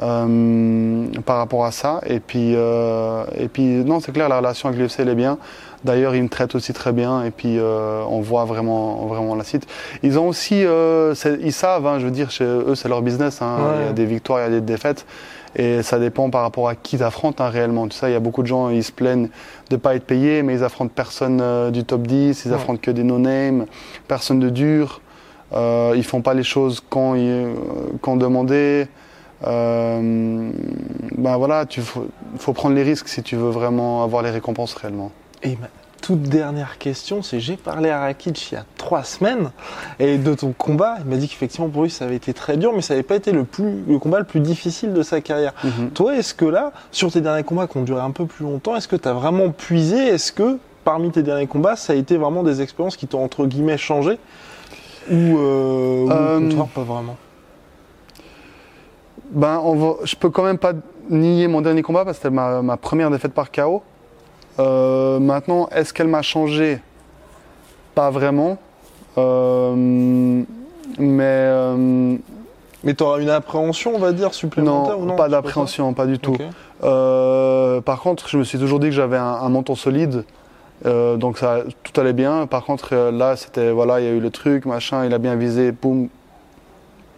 Euh, 0.02 1.06
par 1.26 1.38
rapport 1.38 1.66
à 1.66 1.72
ça. 1.72 2.02
Et 2.06 2.20
puis 2.20 2.54
euh, 2.56 3.24
et 3.38 3.48
puis 3.48 3.64
non 3.64 4.00
c'est 4.00 4.12
clair 4.12 4.30
la 4.30 4.38
relation 4.38 4.70
avec 4.70 4.80
l'UFC 4.82 5.00
elle 5.00 5.10
est 5.10 5.16
bien. 5.16 5.38
D'ailleurs 5.84 6.16
ils 6.16 6.24
me 6.24 6.30
traitent 6.30 6.56
aussi 6.56 6.74
très 6.74 6.92
bien. 6.92 7.24
Et 7.24 7.32
puis 7.32 7.58
euh, 7.58 8.04
on 8.10 8.22
voit 8.22 8.46
vraiment 8.46 9.06
vraiment 9.08 9.36
la 9.36 9.44
site 9.44 9.68
ils 10.04 10.18
ont 10.20 10.28
aussi 10.28 10.64
euh, 10.66 11.14
ils 11.42 11.54
savent 11.54 11.86
hein, 11.88 12.00
je 12.00 12.06
veux 12.06 12.12
dire 12.12 12.32
chez 12.32 12.44
eux 12.46 12.76
c'est 12.76 12.90
leur 12.90 13.02
business 13.02 13.42
hein. 13.42 13.58
Ouais. 13.60 13.76
il 13.82 13.86
y 13.86 13.90
a 13.90 13.94
des 13.94 14.06
victoires 14.06 14.40
il 14.40 14.54
y 14.54 14.58
a 14.58 14.60
des 14.60 14.66
défaites. 14.66 15.06
Et 15.56 15.82
ça 15.82 15.98
dépend 15.98 16.30
par 16.30 16.44
rapport 16.44 16.70
à 16.70 16.76
qui 16.76 17.00
t'affrontes 17.00 17.42
hein, 17.42 17.50
réellement. 17.50 17.88
Tu 17.88 17.98
sais 17.98 18.10
il 18.12 18.14
y 18.14 18.16
a 18.16 18.20
beaucoup 18.20 18.44
de 18.44 18.48
gens 18.48 18.70
ils 18.70 18.84
se 18.84 18.92
plaignent 18.92 19.30
de 19.72 19.78
pas 19.78 19.96
être 19.96 20.06
payés 20.06 20.44
mais 20.44 20.54
ils 20.54 20.64
affrontent 20.64 20.92
personne 20.94 21.40
euh, 21.42 21.72
du 21.72 21.84
top 21.84 22.04
10 22.04 22.44
ils 22.46 22.50
Ouais. 22.50 22.56
affrontent 22.56 22.80
que 22.82 22.92
des 22.92 23.04
no 23.04 23.18
name 23.18 23.66
personne 24.08 24.40
de 24.40 24.50
dur. 24.50 25.02
Euh, 25.54 25.94
ils 25.96 26.04
font 26.04 26.22
pas 26.22 26.36
les 26.36 26.44
choses 26.44 26.84
quand 26.88 27.16
ils, 27.16 27.48
quand 28.02 28.16
demandé 28.18 28.88
euh, 29.48 30.52
ben 31.18 31.38
voilà, 31.38 31.66
tu 31.66 31.82
faut, 31.82 32.08
faut 32.38 32.54
prendre 32.54 32.76
les 32.76 32.84
risques 32.84 33.08
si 33.08 33.24
tu 33.24 33.36
veux 33.36 33.50
vraiment 33.50 34.04
avoir 34.04 34.22
les 34.24 34.32
récompenses 34.32 34.74
réellement. 34.74 35.12
Et 35.44 35.52
ma 35.52 35.68
toute 36.02 36.22
dernière 36.24 36.78
question, 36.78 37.22
c'est 37.22 37.42
j'ai 37.42 37.58
parlé 37.58 37.90
à 37.90 38.00
Rakic 38.00 38.52
il 38.52 38.56
y 38.56 38.58
a 38.58 38.64
trois 38.78 39.04
semaines 39.04 39.52
et 40.00 40.18
de 40.18 40.34
ton 40.34 40.54
combat, 40.58 40.96
il 41.00 41.06
m'a 41.06 41.18
dit 41.18 41.28
qu'effectivement 41.28 41.68
pour 41.68 41.84
lui 41.84 41.90
ça 41.90 42.06
avait 42.06 42.16
été 42.16 42.34
très 42.34 42.56
dur, 42.56 42.72
mais 42.74 42.82
ça 42.82 42.94
n'avait 42.94 43.04
pas 43.04 43.16
été 43.16 43.32
le, 43.34 43.44
plus, 43.44 43.84
le 43.86 44.00
combat 44.00 44.20
le 44.20 44.26
plus 44.26 44.40
difficile 44.40 44.94
de 44.94 45.04
sa 45.04 45.20
carrière. 45.20 45.54
Toi, 45.94 46.16
est-ce 46.16 46.34
que 46.34 46.46
là, 46.46 46.72
sur 46.92 47.12
tes 47.12 47.20
derniers 47.20 47.44
combats 47.44 47.68
qui 47.68 47.78
ont 47.78 47.84
duré 47.84 48.00
un 48.02 48.12
peu 48.12 48.26
plus 48.26 48.44
longtemps, 48.46 48.76
est-ce 48.78 48.88
que 48.88 48.96
tu 48.96 49.08
as 49.10 49.14
vraiment 49.14 49.50
puisé? 49.50 49.98
Est-ce 49.98 50.32
que 50.32 50.58
parmi 50.86 51.12
tes 51.12 51.22
derniers 51.22 51.48
combats, 51.48 51.76
ça 51.76 51.94
a 51.94 51.96
été 51.98 52.16
vraiment 52.18 52.44
des 52.44 52.62
expériences 52.62 52.96
qui 52.96 53.06
t'ont 53.06 53.24
entre 53.24 53.46
guillemets 53.46 53.78
changé? 53.78 54.18
Ou, 55.12 55.38
euh, 55.38 56.06
ou 56.06 56.12
Euh, 56.12 56.38
au 56.38 56.42
contraire, 56.42 56.66
pas 56.68 56.84
vraiment? 56.84 57.18
Ben, 59.32 59.62
on 59.64 59.76
va, 59.76 59.94
je 60.04 60.16
peux 60.16 60.30
quand 60.30 60.44
même 60.44 60.58
pas 60.58 60.74
nier 61.10 61.48
mon 61.48 61.62
dernier 61.62 61.82
combat 61.82 62.06
parce 62.06 62.18
que 62.18 62.24
c'était 62.24 62.36
ma, 62.36 62.62
ma 62.62 62.78
première 62.78 63.12
défaite 63.12 63.34
par 63.34 63.52
KO. 63.52 63.84
Euh, 64.60 65.20
maintenant, 65.20 65.70
est-ce 65.72 65.94
qu'elle 65.94 66.08
m'a 66.08 66.22
changé? 66.22 66.80
Pas 67.96 68.10
vraiment. 68.10 68.58
Euh, 69.18 69.74
mais 70.98 71.24
euh, 71.24 72.16
Mais 72.84 72.94
tu 72.94 73.04
auras 73.04 73.20
une 73.20 73.30
appréhension, 73.30 73.96
on 73.96 74.00
va 74.00 74.12
dire, 74.12 74.34
supplémentaire 74.34 74.98
non, 74.98 75.04
ou 75.04 75.06
non 75.06 75.16
pas 75.16 75.30
d'appréhension, 75.30 75.94
pas 75.94 76.06
du 76.06 76.20
tout. 76.20 76.36
Par 76.82 78.02
contre, 78.02 78.28
je 78.30 78.38
me 78.38 78.44
suis 78.44 78.58
toujours 78.60 78.80
dit 78.80 78.88
que 78.88 78.94
j'avais 78.94 79.18
un, 79.18 79.24
un 79.24 79.50
menton 79.50 79.76
solide, 79.76 80.24
donc 80.86 81.38
ça, 81.38 81.60
tout 81.84 82.00
allait 82.00 82.14
bien. 82.14 82.48
Par 82.48 82.66
contre, 82.66 82.96
là, 83.12 83.36
c'était 83.36 83.72
voilà, 83.72 84.00
il 84.00 84.06
y 84.06 84.10
a 84.10 84.12
eu 84.12 84.20
le 84.20 84.32
truc, 84.32 84.66
machin, 84.66 85.06
il 85.06 85.14
a 85.14 85.18
bien 85.18 85.36
visé, 85.36 85.72
boum, 85.72 86.10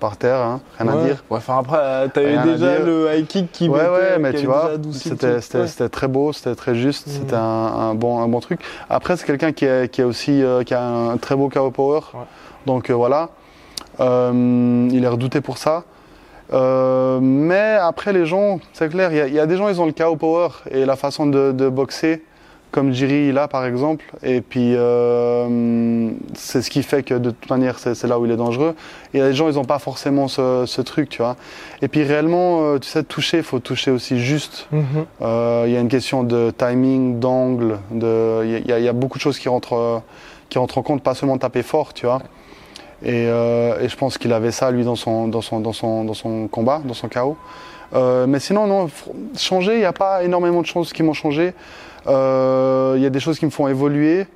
par 0.02 0.18
terre, 0.18 0.40
hein, 0.40 0.60
rien 0.78 0.92
Ouais. 0.94 1.00
à 1.00 1.06
dire. 1.06 1.24
Ouais, 1.30 1.38
enfin 1.38 1.60
après, 1.60 1.78
euh, 1.80 2.08
t'avais 2.10 2.38
déjà 2.40 2.80
le 2.80 3.08
high 3.16 3.26
kick 3.26 3.52
qui 3.54 3.70
ouais, 3.70 3.78
mettait, 3.78 3.90
ouais, 3.92 4.20
mais 4.20 4.34
qui 4.34 4.42
tu 4.42 4.48
vois, 4.48 4.72
c'était 4.92 5.40
c'était- 5.40 5.60
Ouais. 5.60 5.68
c'était 5.68 5.88
très 5.90 6.10
beau, 6.10 6.34
c'était 6.34 6.56
très 6.56 6.76
juste, 6.76 7.08
Mhm. 7.08 7.14
c'était 7.14 7.36
un, 7.36 7.40
un 7.40 7.94
bon, 7.96 8.20
un 8.20 8.28
bon 8.28 8.40
truc. 8.42 8.60
Après, 8.90 9.16
c'est 9.16 9.26
quelqu'un 9.26 9.54
qui 9.54 9.66
a, 9.68 9.88
qui 9.88 10.02
a 10.02 10.08
aussi 10.08 10.44
euh, 10.44 10.64
qui 10.64 10.74
a 10.74 10.84
un 10.84 11.16
très 11.18 11.36
beau 11.38 11.48
KO 11.48 11.72
power, 11.72 12.00
Ouais. 12.14 12.20
donc 12.66 12.90
euh, 12.90 12.94
voilà, 12.94 13.30
Euh, 14.00 14.88
il 14.92 15.04
est 15.04 15.08
redouté 15.08 15.42
pour 15.42 15.58
ça. 15.58 15.84
Euh, 16.54 17.20
mais 17.22 17.78
après, 17.80 18.14
les 18.14 18.26
gens, 18.26 18.60
c'est 18.74 18.90
clair, 18.90 19.12
il 19.12 19.18
y, 19.18 19.22
a- 19.22 19.28
il 19.28 19.34
y 19.34 19.40
a 19.40 19.46
des 19.46 19.58
gens, 19.58 19.68
ils 19.70 19.80
ont 19.80 19.86
le 19.86 19.92
KO 19.92 20.16
power 20.16 20.48
et 20.72 20.86
la 20.86 20.96
façon 20.96 21.26
de, 21.28 21.52
de 21.52 21.70
boxer, 21.70 22.24
comme 22.72 22.94
Jiri 22.94 23.32
là 23.32 23.48
par 23.48 23.66
exemple, 23.66 24.06
et 24.24 24.42
puis 24.42 24.74
euh, 24.76 26.10
c'est 26.34 26.62
ce 26.62 26.70
qui 26.70 26.84
fait 26.84 27.04
que 27.04 27.14
de 27.14 27.32
toute 27.32 27.50
manière, 27.50 27.80
c'est 27.80 28.04
là 28.06 28.18
où 28.20 28.26
il 28.26 28.32
est 28.32 28.38
dangereux. 28.38 28.76
Et 29.14 29.20
des 29.20 29.34
gens, 29.34 29.50
ils 29.50 29.56
n'ont 29.56 29.66
pas 29.66 29.80
forcément 29.80 30.28
ce, 30.28 30.64
ce 30.66 30.82
truc, 30.82 31.10
tu 31.10 31.22
vois. 31.22 31.36
Et 31.82 31.88
puis 31.88 32.04
réellement, 32.04 32.62
euh, 32.64 32.80
tu 32.80 32.88
sais, 32.88 33.04
toucher, 33.04 33.38
il 33.38 33.44
faut 33.44 33.60
toucher 33.60 33.92
aussi 33.92 34.20
juste. 34.20 34.68
Mhm. 34.72 34.84
Euh, 35.22 35.64
Il 35.68 35.74
y 35.74 35.78
a 35.78 35.80
une 35.80 35.90
question 35.90 36.24
de 36.24 36.52
timing, 36.58 37.20
d'angle, 37.20 37.80
de, 37.92 38.42
il 38.46 38.68
y, 38.70 38.72
a- 38.74 38.80
il 38.80 38.86
y 38.86 38.88
a 38.88 38.94
beaucoup 38.94 39.18
de 39.18 39.24
choses 39.24 39.38
qui 39.40 39.50
rentrent, 39.50 40.02
qui 40.50 40.58
rentrent 40.58 40.78
en 40.78 40.82
compte, 40.84 41.04
pas 41.04 41.14
seulement 41.14 41.38
taper 41.38 41.64
fort, 41.64 41.94
tu 41.94 42.06
vois. 42.06 42.22
Et, 43.04 43.26
euh, 43.28 43.80
et 43.82 43.90
je 43.90 43.98
pense 43.98 44.18
qu'il 44.18 44.32
avait 44.32 44.52
ça 44.52 44.70
lui 44.72 44.84
dans 44.84 44.96
son, 44.96 45.28
dans 45.28 45.42
son, 45.42 45.60
dans 45.60 45.74
son, 45.74 46.04
dans 46.06 46.14
son 46.14 46.48
combat, 46.48 46.82
dans 46.86 46.94
son 46.94 47.08
chaos. 47.10 47.36
Euh, 47.94 48.26
mais 48.28 48.40
sinon, 48.40 48.68
non, 48.68 48.90
changer, 49.38 49.74
il 49.74 49.80
n'y 49.80 49.86
a 49.86 49.92
pas 49.92 50.24
énormément 50.24 50.62
de 50.62 50.66
choses 50.68 50.94
qui 50.94 51.04
m'ont 51.04 51.14
changé. 51.14 51.54
Euh, 52.08 52.94
Il 52.98 53.04
y 53.04 53.06
a 53.06 53.10
des 53.10 53.20
choses 53.20 53.40
qui 53.40 53.46
me 53.46 53.52
font 53.52 53.68
évoluer 53.68 54.28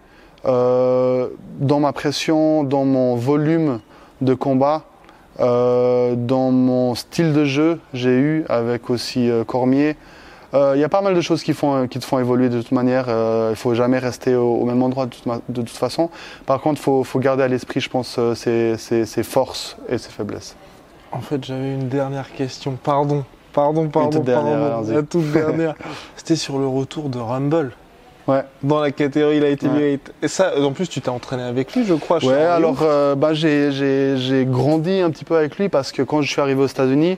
euh, 0.45 1.27
dans 1.59 1.79
ma 1.79 1.93
pression, 1.93 2.63
dans 2.63 2.85
mon 2.85 3.15
volume 3.15 3.79
de 4.21 4.33
combat, 4.33 4.83
euh, 5.39 6.15
dans 6.15 6.51
mon 6.51 6.95
style 6.95 7.33
de 7.33 7.45
jeu. 7.45 7.79
J'ai 7.93 8.17
eu 8.17 8.45
avec 8.47 8.89
aussi 8.89 9.29
euh, 9.29 9.43
Cormier. 9.43 9.95
Euh, 10.53 10.73
Il 10.75 10.79
y 10.79 10.83
a 10.83 10.89
pas 10.89 11.01
mal 11.01 11.15
de 11.15 11.21
choses 11.21 11.43
qui, 11.43 11.53
te 11.53 12.05
font 12.05 12.19
évoluer 12.19 12.49
de 12.49 12.61
toute 12.61 12.71
manière. 12.71 13.05
Euh, 13.09 13.49
il 13.51 13.55
faut 13.55 13.73
jamais 13.73 13.99
rester 13.99 14.35
au, 14.35 14.63
même 14.65 14.81
endroit 14.81 15.07
de 15.07 15.61
toute, 15.61 15.69
façon. 15.69 16.09
Par 16.45 16.61
contre, 16.61 16.79
faut, 16.81 17.03
faut 17.03 17.19
garder 17.19 17.43
à 17.43 17.47
l'esprit, 17.47 17.81
je 17.81 17.89
pense, 17.89 18.15
euh, 18.19 18.35
ses 18.35 19.23
forces 19.23 19.77
et 19.89 19.97
ses 19.97 20.11
faiblesses. 20.11 20.55
En 21.11 21.21
fait, 21.21 21.43
j'avais 21.43 21.73
une 21.73 21.89
dernière 21.89 22.31
question. 22.33 22.77
Pardon, 22.81 23.23
pardon, 23.55 23.87
pardon, 23.87 24.19
toute. 24.19 24.27
La 24.27 25.01
toute 25.03 25.31
dernière. 25.31 25.73
C'était 26.15 26.35
sur 26.35 26.59
le 26.59 26.67
retour 26.67 27.09
de 27.09 27.17
Rumble. 27.17 27.71
Ouais. 28.27 28.41
Dans 28.63 28.79
la 28.79 28.91
catégorie 28.91 29.39
Light 29.39 29.61
Ouais. 29.63 29.69
Heavyweight. 29.69 30.13
Et 30.23 30.27
ça, 30.27 30.51
en 30.59 30.71
plus, 30.71 30.89
tu 30.89 30.99
t'es 30.99 31.09
entraîné 31.09 31.43
avec 31.43 31.73
lui, 31.75 31.85
je 31.85 31.93
crois. 31.93 32.23
Ouais, 32.25 32.33
alors 32.35 32.77
euh, 32.81 33.13
bah, 33.15 33.33
j'ai- 33.33 34.45
grandi 34.49 34.99
un 34.99 35.09
petit 35.11 35.25
peu 35.25 35.35
avec 35.37 35.57
lui 35.57 35.69
parce 35.69 35.91
que 35.91 36.01
quand 36.01 36.21
je 36.21 36.29
suis 36.31 36.41
arrivé 36.41 36.61
aux 36.61 36.67
États-Unis, 36.67 37.17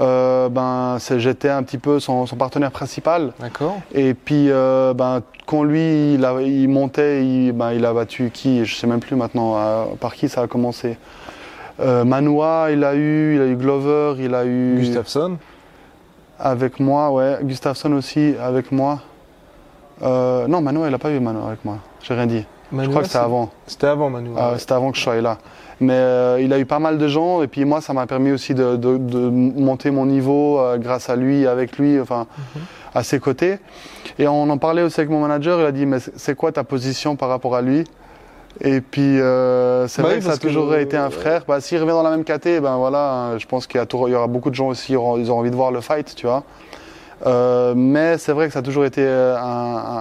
euh, 0.00 0.48
ben, 0.48 0.96
j'étais 1.18 1.50
un 1.50 1.62
petit 1.62 1.76
peu 1.76 2.00
son, 2.00 2.24
son 2.26 2.36
partenaire 2.36 2.70
principal. 2.70 3.32
D'accord. 3.40 3.78
Et 3.94 4.14
puis, 4.14 4.50
euh, 4.50 4.94
ben, 4.94 5.20
quand 5.44 5.64
lui, 5.64 6.14
il, 6.14 6.24
a- 6.24 6.40
il 6.40 6.68
montait, 6.68 7.24
il, 7.26 7.52
ben, 7.52 7.72
il 7.72 7.84
a 7.84 7.92
battu 7.92 8.30
qui 8.32 8.64
Je 8.64 8.74
sais 8.74 8.86
même 8.86 9.00
plus 9.00 9.16
maintenant 9.16 9.56
euh, 9.58 9.84
par 10.00 10.14
qui 10.14 10.28
ça 10.30 10.40
a 10.42 10.46
commencé. 10.46 10.96
Manoa, 11.78 12.70
il 12.72 12.82
a 12.84 12.94
eu, 12.96 13.36
il 13.36 13.40
a 13.42 13.46
eu 13.46 13.54
Glover, 13.56 14.14
il 14.18 14.34
a 14.34 14.44
eu 14.44 14.76
Gustafsson. 14.78 15.36
Avec 16.38 16.80
moi, 16.80 17.10
ouais. 17.10 17.38
Gustafsson 17.42 17.92
aussi 17.92 18.34
avec 18.40 18.70
moi. 18.72 19.00
Euh, 20.02 20.46
non, 20.46 20.60
Manoa, 20.60 20.88
il 20.88 20.94
a 20.94 20.98
pas 20.98 21.10
eu 21.10 21.18
Manoa 21.20 21.48
avec 21.48 21.64
moi. 21.64 21.78
J'ai 22.02 22.14
rien 22.14 22.26
dit. 22.26 22.44
je 22.72 22.88
crois 22.88 23.00
que 23.02 23.06
c'était 23.08 23.18
avant. 23.18 23.50
C'était 23.66 23.86
avant 23.88 24.10
Manu. 24.10 24.30
Ah. 24.36 24.54
C'était 24.58 24.72
avant 24.74 24.90
que 24.92 24.96
je 24.98 25.02
sois 25.02 25.20
là. 25.20 25.38
Mais 25.80 25.94
euh, 25.94 26.40
il 26.40 26.52
a 26.52 26.58
eu 26.58 26.66
pas 26.66 26.80
mal 26.80 26.98
de 26.98 27.06
gens 27.06 27.40
et 27.42 27.46
puis 27.46 27.64
moi 27.64 27.80
ça 27.80 27.92
m'a 27.92 28.06
permis 28.06 28.32
aussi 28.32 28.52
de, 28.52 28.74
de- 28.76 28.96
de 28.98 29.28
monter 29.30 29.92
mon 29.92 30.06
niveau 30.06 30.58
euh, 30.58 30.76
grâce 30.76 31.08
à 31.08 31.14
lui, 31.14 31.46
avec 31.46 31.78
lui, 31.78 32.00
enfin 32.00 32.26
à 32.94 33.04
ses 33.04 33.20
côtés. 33.20 33.58
Et 34.18 34.26
on 34.26 34.50
en 34.50 34.58
parlait 34.58 34.82
aussi 34.82 34.98
avec 35.00 35.10
mon 35.10 35.20
manager, 35.20 35.60
il 35.60 35.66
a 35.66 35.70
dit 35.72 35.86
mais 35.86 35.98
c'est 36.16 36.34
quoi 36.34 36.50
ta 36.50 36.64
position 36.64 37.14
par 37.14 37.28
rapport 37.28 37.54
à 37.54 37.62
lui? 37.62 37.84
Et 38.60 38.80
puis 38.80 39.20
euh, 39.20 39.86
c'est 39.86 40.02
Bah 40.02 40.08
vrai 40.08 40.16
oui, 40.16 40.20
que 40.20 40.26
ça 40.26 40.32
a 40.32 40.36
toujours 40.38 40.72
euh, 40.72 40.80
été 40.80 40.96
un 40.96 41.10
frère. 41.10 41.44
Bah, 41.46 41.60
S'il 41.60 41.78
revient 41.78 41.90
dans 41.92 42.02
la 42.02 42.10
même 42.10 42.24
caté, 42.24 42.60
ben 42.60 42.76
voilà, 42.76 43.38
je 43.38 43.46
pense 43.46 43.66
qu'il 43.66 43.78
y, 43.78 43.82
a 43.82 43.86
toujours- 43.86 44.08
il 44.08 44.12
y 44.12 44.14
aura 44.14 44.26
beaucoup 44.26 44.50
de 44.50 44.54
gens 44.56 44.68
aussi, 44.68 44.92
ils 44.92 44.96
auront, 44.96 45.16
ils 45.18 45.30
auront 45.30 45.40
envie 45.40 45.50
de 45.50 45.56
voir 45.56 45.70
le 45.70 45.80
fight, 45.80 46.14
tu 46.16 46.26
vois. 46.26 46.42
Euh, 47.26 47.74
mais 47.76 48.18
c'est 48.18 48.32
vrai 48.32 48.46
que 48.46 48.52
ça 48.52 48.60
a 48.60 48.62
toujours 48.62 48.84
été 48.84 49.02
euh, 49.02 49.36
un, 49.36 49.40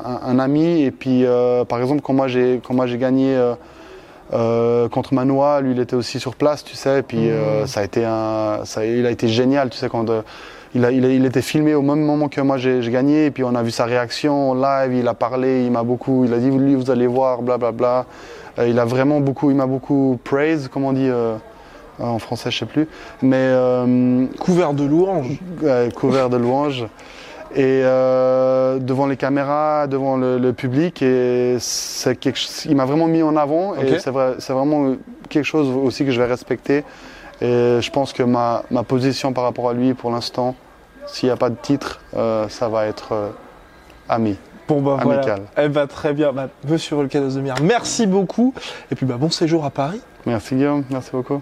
un- 0.06 0.20
un 0.24 0.40
ami. 0.40 0.82
Et 0.84 0.92
puis, 0.92 1.26
euh, 1.26 1.66
par 1.66 1.80
exemple, 1.80 2.02
quand 2.02 2.14
moi 2.14 2.28
j'ai 2.28 2.62
quand 2.64 2.74
moi 2.74 2.88
j'ai 2.88 2.98
gagné 2.98 3.36
euh, 4.34 4.90
contre 4.90 5.13
Manoa, 5.13 5.62
lui 5.62 5.72
il 5.72 5.80
était 5.80 5.96
aussi 5.96 6.20
sur 6.20 6.36
place, 6.36 6.63
tu 6.63 6.76
sais. 6.76 7.00
Et 7.00 7.02
puis 7.04 7.30
euh, 7.30 7.66
ça 7.66 7.80
a 7.82 7.84
été 7.84 8.04
un, 8.06 8.62
ça, 8.66 8.86
il 8.86 9.06
a 9.06 9.12
été 9.12 9.28
génial, 9.28 9.70
tu 9.70 9.78
sais, 9.78 9.90
quand 9.90 10.10
euh, 10.10 10.22
il, 10.76 10.84
a, 10.86 10.92
il, 10.92 11.06
a- 11.06 11.10
il 11.10 11.26
était 11.26 11.42
filmé 11.42 11.76
au 11.76 11.82
même 11.82 12.02
moment 12.02 12.28
que 12.28 12.42
moi 12.42 12.58
j'ai 12.58 12.80
gagné. 12.90 13.26
Et 13.28 13.32
puis 13.32 13.44
on 13.44 13.56
a 13.56 13.63
vu 13.63 13.72
sa 13.72 13.86
réaction 13.86 14.52
en 14.52 14.54
live, 14.56 14.94
il 14.94 15.08
a 15.08 15.13
parlé, 15.13 15.63
il 15.66 15.72
m'a 15.72 15.84
beaucoup, 15.84 16.26
il 16.26 16.34
a 16.34 16.38
dit 16.38 16.50
lui 16.52 16.76
vous 16.76 16.92
allez 16.92 17.08
voir, 17.08 17.42
blablabla. 17.42 18.06
Euh, 18.60 18.68
il 18.68 18.78
a 18.80 18.86
vraiment 18.86 19.20
beaucoup, 19.22 19.50
il 19.52 19.56
m'a 19.56 19.68
beaucoup 19.68 20.20
praise, 20.24 20.68
comme 20.68 20.84
on 20.86 20.94
dit. 20.94 21.08
euh, 21.10 21.36
en 22.00 22.20
français, 22.20 22.52
je 22.52 22.60
sais 22.60 22.66
plus, 22.68 22.88
mais 23.24 23.38
euh, 23.40 24.28
Couvert 24.40 24.74
de 24.76 24.84
louanges. 24.84 25.40
couvert 25.96 26.30
de 26.30 26.38
louanges 26.38 26.86
et 27.56 27.82
euh, 27.84 28.80
devant 28.80 29.06
les 29.08 29.18
caméras, 29.18 29.88
devant 29.88 30.18
le, 30.18 30.38
le 30.38 30.54
public 30.54 31.02
et 31.02 31.58
c'est 31.60 32.16
quelque 32.16 32.38
chose- 32.38 32.66
il 32.66 32.76
m'a 32.76 32.86
vraiment 32.86 33.08
mis 33.08 33.24
en 33.24 33.36
avant 33.36 33.76
et 33.76 33.86
c'est 34.00 34.10
vrai, 34.12 34.36
c'est 34.40 34.54
vraiment 34.54 34.96
quelque 35.30 35.46
chose 35.46 35.70
aussi 35.70 36.06
que 36.06 36.12
je 36.12 36.20
vais 36.22 36.28
respecter 36.28 36.84
et 37.42 37.78
je 37.82 37.90
pense 37.92 38.14
que 38.14 38.24
ma, 38.24 38.64
ma 38.72 38.84
position 38.84 39.34
par 39.34 39.44
rapport 39.44 39.70
à 39.70 39.74
lui 39.74 39.94
pour 39.94 40.12
l'instant, 40.12 40.56
s'il 41.06 41.28
n'y 41.30 41.34
a 41.34 41.38
pas 41.38 41.50
de 41.50 41.56
titre, 41.62 42.02
euh, 42.16 42.50
ça 42.50 42.68
va 42.70 42.86
être 42.88 43.14
euh, 43.14 43.30
ami. 44.10 44.38
Bon 44.68 44.82
bah 44.82 44.98
voilà. 45.02 45.20
Amical. 45.22 45.42
Elle 45.56 45.72
va 45.72 45.88
très 45.88 46.14
bien. 46.14 46.34
Bah, 46.34 46.50
Monsieur 46.68 46.98
Volcano 46.98 47.30
Demir, 47.30 47.56
merci 47.62 48.06
beaucoup. 48.06 48.54
Et 48.92 48.96
puis 48.96 49.06
bah 49.06 49.16
bon 49.18 49.30
séjour 49.30 49.64
à 49.64 49.70
Paris. 49.70 50.02
Merci 50.26 50.56
Guillaume, 50.56 50.84
merci 50.90 51.12
beaucoup. 51.14 51.42